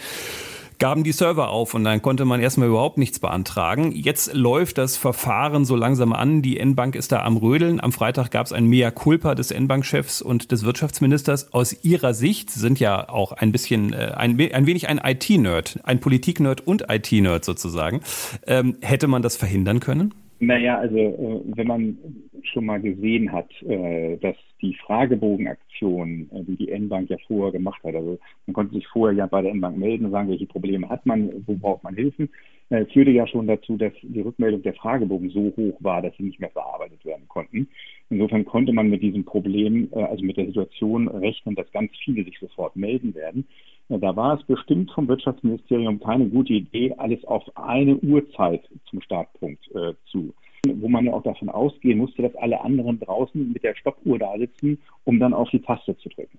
gaben 0.81 1.03
die 1.03 1.11
Server 1.11 1.51
auf 1.51 1.75
und 1.75 1.83
dann 1.83 2.01
konnte 2.01 2.25
man 2.25 2.41
erstmal 2.41 2.67
überhaupt 2.67 2.97
nichts 2.97 3.19
beantragen. 3.19 3.91
Jetzt 3.91 4.33
läuft 4.33 4.79
das 4.79 4.97
Verfahren 4.97 5.63
so 5.63 5.75
langsam 5.75 6.11
an. 6.11 6.41
Die 6.41 6.59
N-Bank 6.59 6.95
ist 6.95 7.11
da 7.11 7.21
am 7.21 7.37
Rödeln. 7.37 7.79
Am 7.79 7.91
Freitag 7.91 8.31
gab 8.31 8.47
es 8.47 8.51
ein 8.51 8.65
Mea 8.65 8.89
culpa 8.89 9.35
des 9.35 9.51
N-Bank-Chefs 9.51 10.23
und 10.23 10.51
des 10.51 10.65
Wirtschaftsministers. 10.65 11.53
Aus 11.53 11.85
ihrer 11.85 12.15
Sicht 12.15 12.49
sind 12.49 12.79
ja 12.79 13.09
auch 13.09 13.31
ein 13.31 13.51
bisschen, 13.51 13.93
äh, 13.93 14.13
ein, 14.17 14.39
ein 14.39 14.65
wenig 14.65 14.89
ein 14.89 14.99
IT-Nerd, 15.03 15.79
ein 15.83 15.99
Politik-Nerd 15.99 16.65
und 16.65 16.85
IT-Nerd 16.89 17.45
sozusagen. 17.45 18.01
Ähm, 18.47 18.77
hätte 18.81 19.07
man 19.07 19.21
das 19.21 19.37
verhindern 19.37 19.81
können? 19.81 20.15
Naja, 20.39 20.79
also 20.79 20.97
äh, 20.97 21.41
wenn 21.57 21.67
man 21.67 21.97
schon 22.41 22.65
mal 22.65 22.81
gesehen 22.81 23.31
hat, 23.31 23.51
äh, 23.61 24.17
dass 24.17 24.35
die 24.61 24.75
Fragebogenaktion, 24.85 26.29
äh, 26.31 26.43
die 26.43 26.55
die 26.55 26.69
N-Bank 26.69 27.09
ja 27.09 27.17
vorher 27.27 27.51
gemacht 27.51 27.83
hat, 27.83 27.95
also 27.95 28.19
man 28.45 28.53
konnte 28.53 28.75
sich 28.75 28.87
vorher 28.87 29.17
ja 29.17 29.25
bei 29.25 29.41
der 29.41 29.51
N-Bank 29.51 29.77
melden 29.77 30.05
und 30.05 30.11
sagen, 30.11 30.29
welche 30.29 30.45
Probleme 30.45 30.89
hat 30.89 31.05
man, 31.05 31.31
wo 31.45 31.55
braucht 31.55 31.83
man 31.83 31.95
Hilfen, 31.95 32.29
äh, 32.69 32.85
führte 32.85 33.11
ja 33.11 33.27
schon 33.27 33.47
dazu, 33.47 33.77
dass 33.77 33.93
die 34.01 34.21
Rückmeldung 34.21 34.61
der 34.61 34.73
Fragebogen 34.73 35.29
so 35.29 35.53
hoch 35.57 35.77
war, 35.81 36.01
dass 36.01 36.15
sie 36.17 36.23
nicht 36.23 36.39
mehr 36.39 36.49
verarbeitet 36.49 37.03
werden 37.03 37.27
konnten. 37.27 37.67
Insofern 38.09 38.45
konnte 38.45 38.71
man 38.71 38.89
mit 38.89 39.01
diesem 39.01 39.25
Problem, 39.25 39.89
äh, 39.91 40.03
also 40.03 40.23
mit 40.23 40.37
der 40.37 40.45
Situation 40.45 41.07
rechnen, 41.07 41.55
dass 41.55 41.71
ganz 41.71 41.91
viele 42.03 42.23
sich 42.23 42.39
sofort 42.39 42.75
melden 42.75 43.13
werden. 43.13 43.45
Äh, 43.89 43.99
da 43.99 44.15
war 44.15 44.39
es 44.39 44.43
bestimmt 44.45 44.91
vom 44.91 45.07
Wirtschaftsministerium 45.07 45.99
keine 45.99 46.29
gute 46.29 46.53
Idee, 46.53 46.93
alles 46.97 47.23
auf 47.25 47.43
eine 47.55 47.97
Uhrzeit 47.97 48.61
zum 48.89 49.01
Startpunkt 49.01 49.69
äh, 49.75 49.93
zu 50.05 50.33
wo 50.67 50.87
man 50.87 51.05
ja 51.05 51.13
auch 51.13 51.23
davon 51.23 51.49
ausgehen 51.49 51.97
musste, 51.97 52.21
dass 52.21 52.35
alle 52.35 52.61
anderen 52.61 52.99
draußen 52.99 53.51
mit 53.51 53.63
der 53.63 53.75
Stoppuhr 53.75 54.19
da 54.19 54.37
sitzen, 54.37 54.79
um 55.03 55.19
dann 55.19 55.33
auf 55.33 55.49
die 55.49 55.61
Taste 55.61 55.97
zu 55.97 56.09
drücken. 56.09 56.37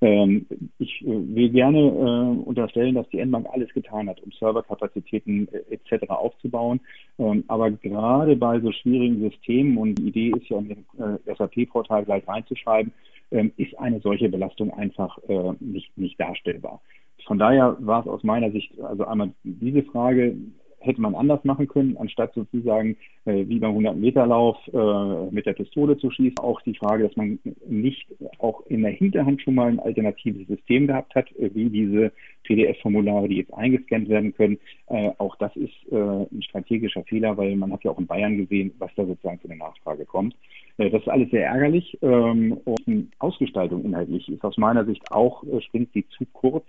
Ähm, 0.00 0.46
ich 0.78 1.02
äh, 1.02 1.06
will 1.06 1.50
gerne 1.50 1.78
äh, 1.78 2.48
unterstellen, 2.48 2.94
dass 2.94 3.08
die 3.10 3.20
N-Bank 3.20 3.46
alles 3.52 3.72
getan 3.72 4.08
hat, 4.08 4.20
um 4.22 4.32
Serverkapazitäten 4.32 5.48
äh, 5.48 5.74
etc. 5.74 6.10
aufzubauen. 6.10 6.80
Ähm, 7.18 7.44
aber 7.48 7.70
gerade 7.70 8.36
bei 8.36 8.60
so 8.60 8.70
schwierigen 8.72 9.20
Systemen, 9.20 9.78
und 9.78 9.94
die 9.94 10.08
Idee 10.08 10.32
ist 10.36 10.48
ja, 10.48 10.56
um 10.56 10.68
den 10.68 10.84
äh, 10.98 11.34
SAP-Portal 11.34 12.04
gleich 12.04 12.26
reinzuschreiben, 12.28 12.92
ähm, 13.30 13.52
ist 13.56 13.78
eine 13.78 14.00
solche 14.00 14.28
Belastung 14.28 14.72
einfach 14.72 15.18
nicht, 15.60 15.96
nicht 15.96 16.20
darstellbar. 16.20 16.80
Von 17.26 17.38
daher 17.38 17.76
war 17.80 18.02
es 18.02 18.06
aus 18.06 18.22
meiner 18.22 18.50
Sicht, 18.50 18.78
also 18.80 19.06
einmal 19.06 19.32
diese 19.42 19.82
Frage, 19.84 20.36
hätte 20.84 21.00
man 21.00 21.14
anders 21.14 21.44
machen 21.44 21.68
können, 21.68 21.96
anstatt 21.96 22.34
sozusagen 22.34 22.96
äh, 23.24 23.44
wie 23.48 23.58
beim 23.58 23.76
100-Meter-Lauf 23.76 24.56
äh, 24.68 25.34
mit 25.34 25.46
der 25.46 25.54
Pistole 25.54 25.96
zu 25.96 26.10
schießen. 26.10 26.38
Auch 26.38 26.60
die 26.62 26.74
Frage, 26.74 27.04
dass 27.04 27.16
man 27.16 27.38
nicht 27.66 28.06
auch 28.38 28.64
in 28.66 28.82
der 28.82 28.92
Hinterhand 28.92 29.42
schon 29.42 29.54
mal 29.54 29.68
ein 29.68 29.80
alternatives 29.80 30.46
System 30.46 30.86
gehabt 30.86 31.14
hat, 31.14 31.30
äh, 31.36 31.50
wie 31.54 31.70
diese 31.70 32.12
PDF-Formulare, 32.44 33.28
die 33.28 33.36
jetzt 33.36 33.54
eingescannt 33.54 34.08
werden 34.08 34.34
können. 34.34 34.58
Äh, 34.88 35.10
auch 35.18 35.36
das 35.36 35.54
ist 35.56 35.74
äh, 35.90 35.96
ein 35.96 36.42
strategischer 36.42 37.02
Fehler, 37.04 37.36
weil 37.36 37.56
man 37.56 37.72
hat 37.72 37.84
ja 37.84 37.90
auch 37.90 37.98
in 37.98 38.06
Bayern 38.06 38.36
gesehen, 38.36 38.72
was 38.78 38.90
da 38.96 39.04
sozusagen 39.04 39.38
für 39.38 39.48
eine 39.48 39.58
Nachfrage 39.58 40.04
kommt. 40.04 40.34
Äh, 40.78 40.90
das 40.90 41.02
ist 41.02 41.08
alles 41.08 41.30
sehr 41.30 41.46
ärgerlich. 41.46 41.98
Ähm, 42.02 42.58
und 42.64 43.10
Ausgestaltung 43.18 43.84
inhaltlich 43.84 44.28
ist 44.28 44.44
aus 44.44 44.56
meiner 44.58 44.84
Sicht 44.84 45.10
auch, 45.10 45.44
springt 45.60 45.92
sie 45.92 46.06
zu 46.08 46.24
kurz. 46.32 46.66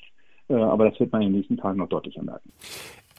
Aber 0.48 0.88
das 0.88 1.00
wird 1.00 1.12
man 1.12 1.24
in 1.24 1.30
den 1.30 1.38
nächsten 1.38 1.58
Tagen 1.58 1.80
noch 1.80 1.90
deutlicher 1.90 2.22
merken. 2.22 2.52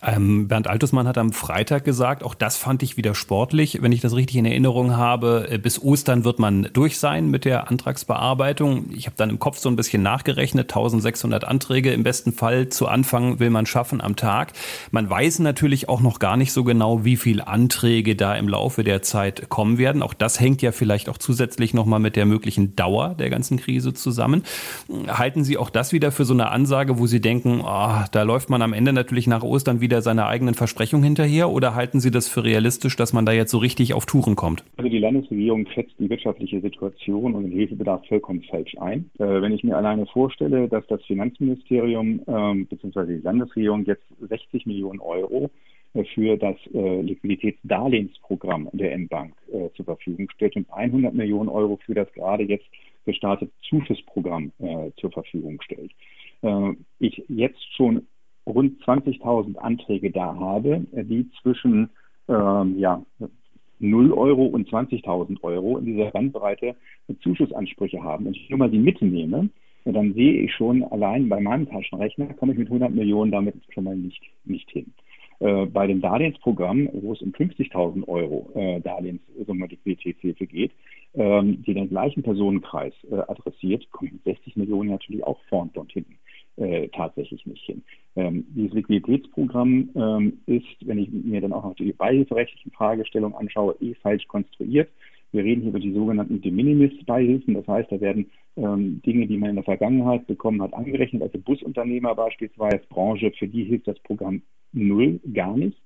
Ähm, 0.02 0.46
Bernd 0.46 0.66
Altusmann 0.68 1.08
hat 1.08 1.16
am 1.16 1.32
Freitag 1.32 1.84
gesagt, 1.84 2.22
auch 2.22 2.34
das 2.34 2.58
fand 2.58 2.82
ich 2.82 2.98
wieder 2.98 3.14
sportlich, 3.14 3.78
wenn 3.80 3.92
ich 3.92 4.02
das 4.02 4.14
richtig 4.14 4.36
in 4.36 4.44
Erinnerung 4.44 4.94
habe. 4.94 5.48
Äh, 5.50 5.56
bis 5.56 5.82
Ostern 5.82 6.24
wird 6.24 6.38
man 6.38 6.68
durch 6.74 6.98
sein 6.98 7.30
mit 7.30 7.46
der 7.46 7.70
Antragsbearbeitung. 7.70 8.90
Ich 8.94 9.06
habe 9.06 9.16
dann 9.16 9.30
im 9.30 9.38
Kopf 9.38 9.56
so 9.56 9.70
ein 9.70 9.76
bisschen 9.76 10.02
nachgerechnet, 10.02 10.70
1600 10.70 11.44
Anträge 11.44 11.94
im 11.94 12.02
besten 12.02 12.34
Fall 12.34 12.68
zu 12.68 12.88
Anfang 12.88 13.40
will 13.40 13.48
man 13.48 13.64
schaffen 13.64 14.02
am 14.02 14.16
Tag. 14.16 14.52
Man 14.90 15.08
weiß 15.08 15.38
natürlich 15.38 15.88
auch 15.88 16.02
noch 16.02 16.18
gar 16.18 16.36
nicht 16.36 16.52
so 16.52 16.62
genau, 16.62 17.06
wie 17.06 17.16
viele 17.16 17.46
Anträge 17.46 18.16
da 18.16 18.34
im 18.34 18.48
Laufe 18.48 18.84
der 18.84 19.00
Zeit 19.00 19.48
kommen 19.48 19.78
werden. 19.78 20.02
Auch 20.02 20.12
das 20.12 20.38
hängt 20.40 20.60
ja 20.60 20.72
vielleicht 20.72 21.08
auch 21.08 21.16
zusätzlich 21.16 21.72
nochmal 21.72 22.00
mit 22.00 22.16
der 22.16 22.26
möglichen 22.26 22.76
Dauer 22.76 23.14
der 23.14 23.30
ganzen 23.30 23.56
Krise 23.56 23.94
zusammen. 23.94 24.42
Halten 25.08 25.42
Sie 25.42 25.56
auch 25.56 25.70
das 25.70 25.94
wieder 25.94 26.12
für 26.12 26.26
so 26.26 26.34
eine 26.34 26.50
Ansage, 26.50 26.98
wo 26.98 27.06
Sie 27.06 27.22
denken, 27.22 27.62
oh, 27.64 28.04
da 28.12 28.22
läuft 28.24 28.50
man 28.50 28.60
am 28.60 28.74
Ende 28.74 28.92
natürlich 28.92 29.26
nach 29.26 29.42
Ostern 29.42 29.80
wieder 29.80 29.85
wieder 29.86 30.02
seiner 30.02 30.26
eigenen 30.26 30.54
Versprechung 30.54 31.04
hinterher 31.04 31.48
oder 31.48 31.76
halten 31.76 32.00
Sie 32.00 32.10
das 32.10 32.28
für 32.28 32.42
realistisch, 32.42 32.96
dass 32.96 33.12
man 33.12 33.24
da 33.24 33.30
jetzt 33.30 33.52
so 33.52 33.58
richtig 33.58 33.94
auf 33.94 34.04
Touren 34.04 34.34
kommt? 34.34 34.64
Also 34.76 34.90
die 34.90 34.98
Landesregierung 34.98 35.64
schätzt 35.72 35.94
die 36.00 36.10
wirtschaftliche 36.10 36.60
Situation 36.60 37.34
und 37.34 37.44
den 37.44 37.52
Hilfebedarf 37.52 38.04
vollkommen 38.08 38.42
falsch 38.50 38.76
ein. 38.80 39.08
Äh, 39.20 39.40
wenn 39.40 39.52
ich 39.52 39.62
mir 39.62 39.76
alleine 39.76 40.06
vorstelle, 40.06 40.66
dass 40.66 40.84
das 40.88 41.00
Finanzministerium 41.04 42.20
ähm, 42.26 42.66
bzw. 42.66 43.06
die 43.06 43.22
Landesregierung 43.22 43.84
jetzt 43.84 44.02
60 44.28 44.66
Millionen 44.66 44.98
Euro 44.98 45.50
äh, 45.94 46.02
für 46.12 46.36
das 46.36 46.56
äh, 46.74 47.00
Liquiditätsdarlehensprogramm 47.02 48.68
der 48.72 48.92
M-Bank 48.92 49.34
äh, 49.52 49.70
zur 49.76 49.84
Verfügung 49.84 50.28
stellt 50.34 50.56
und 50.56 50.66
100 50.72 51.14
Millionen 51.14 51.48
Euro 51.48 51.78
für 51.86 51.94
das 51.94 52.12
gerade 52.12 52.42
jetzt 52.42 52.66
gestartete 53.04 53.52
Zuschussprogramm 53.68 54.50
äh, 54.58 54.90
zur 54.96 55.12
Verfügung 55.12 55.62
stellt. 55.62 55.92
Äh, 56.42 56.72
ich 56.98 57.22
jetzt 57.28 57.62
schon 57.76 58.08
rund 58.46 58.80
20.000 58.82 59.56
Anträge 59.56 60.10
da 60.10 60.34
habe, 60.36 60.86
die 60.92 61.28
zwischen 61.42 61.90
ähm, 62.28 62.78
ja, 62.78 63.02
0 63.78 64.12
Euro 64.12 64.46
und 64.46 64.68
20.000 64.68 65.42
Euro 65.42 65.78
in 65.78 65.86
dieser 65.86 66.10
Bandbreite 66.10 66.76
Zuschussansprüche 67.22 68.02
haben. 68.02 68.26
Und 68.26 68.36
ich 68.36 68.48
nur 68.48 68.58
mal 68.58 68.70
die 68.70 68.78
Mitte 68.78 69.04
nehme, 69.04 69.50
dann 69.84 70.14
sehe 70.14 70.42
ich 70.42 70.52
schon 70.54 70.82
allein 70.84 71.28
bei 71.28 71.40
meinem 71.40 71.68
Taschenrechner, 71.68 72.34
komme 72.34 72.52
ich 72.52 72.58
mit 72.58 72.68
100 72.68 72.92
Millionen 72.92 73.30
damit 73.30 73.54
schon 73.72 73.84
mal 73.84 73.96
nicht, 73.96 74.20
nicht 74.44 74.68
hin. 74.70 74.92
Äh, 75.38 75.66
bei 75.66 75.86
dem 75.86 76.00
Darlehensprogramm, 76.00 76.88
wo 76.92 77.12
es 77.12 77.20
um 77.20 77.32
50.000 77.32 78.08
Euro 78.08 78.50
äh, 78.54 78.80
Darlehenssumme 78.80 79.66
Liquiditätshilfe 79.66 80.46
geht, 80.46 80.72
ähm, 81.14 81.62
die 81.62 81.74
den 81.74 81.88
gleichen 81.88 82.22
Personenkreis 82.22 82.94
äh, 83.10 83.16
adressiert, 83.16 83.90
kommen 83.90 84.20
60 84.24 84.56
Millionen 84.56 84.90
natürlich 84.90 85.24
auch 85.24 85.38
vorn 85.48 85.70
und 85.74 85.92
hinten 85.92 86.16
äh, 86.56 86.88
tatsächlich 86.88 87.44
nicht 87.44 87.64
hin. 87.64 87.82
Ähm, 88.16 88.46
dieses 88.48 88.72
Liquiditätsprogramm 88.72 89.90
ähm, 89.94 90.38
ist, 90.46 90.86
wenn 90.86 90.98
ich 90.98 91.10
mir 91.10 91.42
dann 91.42 91.52
auch 91.52 91.64
noch 91.64 91.74
die 91.74 91.92
beihilferechtlichen 91.92 92.72
Fragestellungen 92.72 93.36
anschaue, 93.36 93.76
eh 93.80 93.94
falsch 93.94 94.26
konstruiert. 94.28 94.88
Wir 95.32 95.44
reden 95.44 95.60
hier 95.60 95.70
über 95.70 95.80
die 95.80 95.92
sogenannten 95.92 96.40
De 96.40 96.50
Minimis-Beihilfen. 96.50 97.52
Das 97.54 97.66
heißt, 97.66 97.92
da 97.92 98.00
werden 98.00 98.30
ähm, 98.56 99.02
Dinge, 99.04 99.26
die 99.26 99.36
man 99.36 99.50
in 99.50 99.56
der 99.56 99.64
Vergangenheit 99.64 100.26
bekommen 100.26 100.62
hat, 100.62 100.72
angerechnet. 100.72 101.22
Also 101.22 101.38
Busunternehmer 101.38 102.14
beispielsweise, 102.14 102.80
Branche, 102.88 103.32
für 103.32 103.48
die 103.48 103.64
hilft 103.64 103.88
das 103.88 103.98
Programm 103.98 104.40
null, 104.76 105.20
gar 105.32 105.56
nicht. 105.56 105.78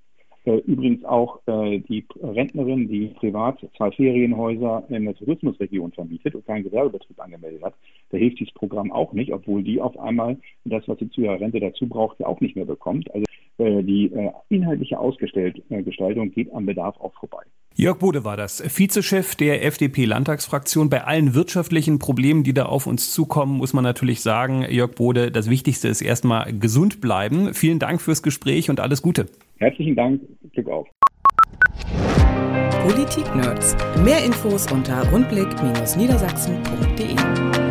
Äh, 0.45 0.57
übrigens 0.67 1.05
auch 1.05 1.41
äh, 1.47 1.81
die 1.81 2.07
Rentnerin, 2.23 2.89
die 2.89 3.09
privat 3.09 3.59
zwei 3.77 3.91
Ferienhäuser 3.91 4.85
in 4.89 5.05
der 5.05 5.15
Tourismusregion 5.15 5.93
vermietet 5.93 6.35
und 6.35 6.47
keinen 6.47 6.65
Gewerbebetrieb 6.65 7.21
angemeldet 7.21 7.63
hat, 7.63 7.75
da 8.11 8.17
hilft 8.17 8.41
dieses 8.41 8.55
Programm 8.55 8.91
auch 8.91 9.13
nicht, 9.13 9.33
obwohl 9.33 9.63
die 9.63 9.81
auf 9.81 9.99
einmal 9.99 10.39
das, 10.65 10.89
was 10.89 10.99
sie 10.99 11.11
zu 11.11 11.21
ihrer 11.21 11.39
Rente 11.39 11.61
dazu 11.61 11.87
braucht, 11.87 12.21
ja 12.21 12.27
auch 12.27 12.41
nicht 12.41 12.57
mehr 12.57 12.65
bekommt. 12.65 13.13
Also 13.15 13.27
die 13.83 14.11
inhaltliche 14.49 14.99
Ausgestaltung 14.99 16.31
geht 16.33 16.53
am 16.53 16.67
Bedarf 16.67 16.97
auch 17.01 17.15
vorbei. 17.15 17.43
Jörg 17.77 17.99
Bode 17.99 18.25
war 18.25 18.37
das, 18.37 18.63
Vizechef 18.77 19.37
der 19.37 19.65
FDP-Landtagsfraktion. 19.65 20.91
Bei 20.91 21.05
allen 21.05 21.35
wirtschaftlichen 21.35 21.99
Problemen, 21.99 22.43
die 22.43 22.53
da 22.53 22.67
auf 22.67 22.87
uns 22.87 23.13
zukommen, 23.13 23.59
muss 23.59 23.73
man 23.73 23.85
natürlich 23.85 24.23
sagen, 24.23 24.67
Jörg 24.69 24.95
Bode, 24.97 25.31
das 25.31 25.49
Wichtigste 25.49 25.89
ist 25.89 26.03
erstmal 26.03 26.53
gesund 26.53 27.01
bleiben. 27.01 27.55
Vielen 27.55 27.79
Dank 27.79 28.01
fürs 28.01 28.23
Gespräch 28.23 28.71
und 28.71 28.81
alles 28.81 29.03
Gute. 29.03 29.27
Herzlichen 29.59 29.95
Dank, 29.95 30.21
Glück 30.53 30.69
auf. 30.69 30.89
Politik 32.83 33.35
Nerds. 33.37 33.77
Mehr 34.05 34.25
Infos 34.25 34.71
unter 34.73 35.09
rundblick-niedersachsen.de. 35.11 37.70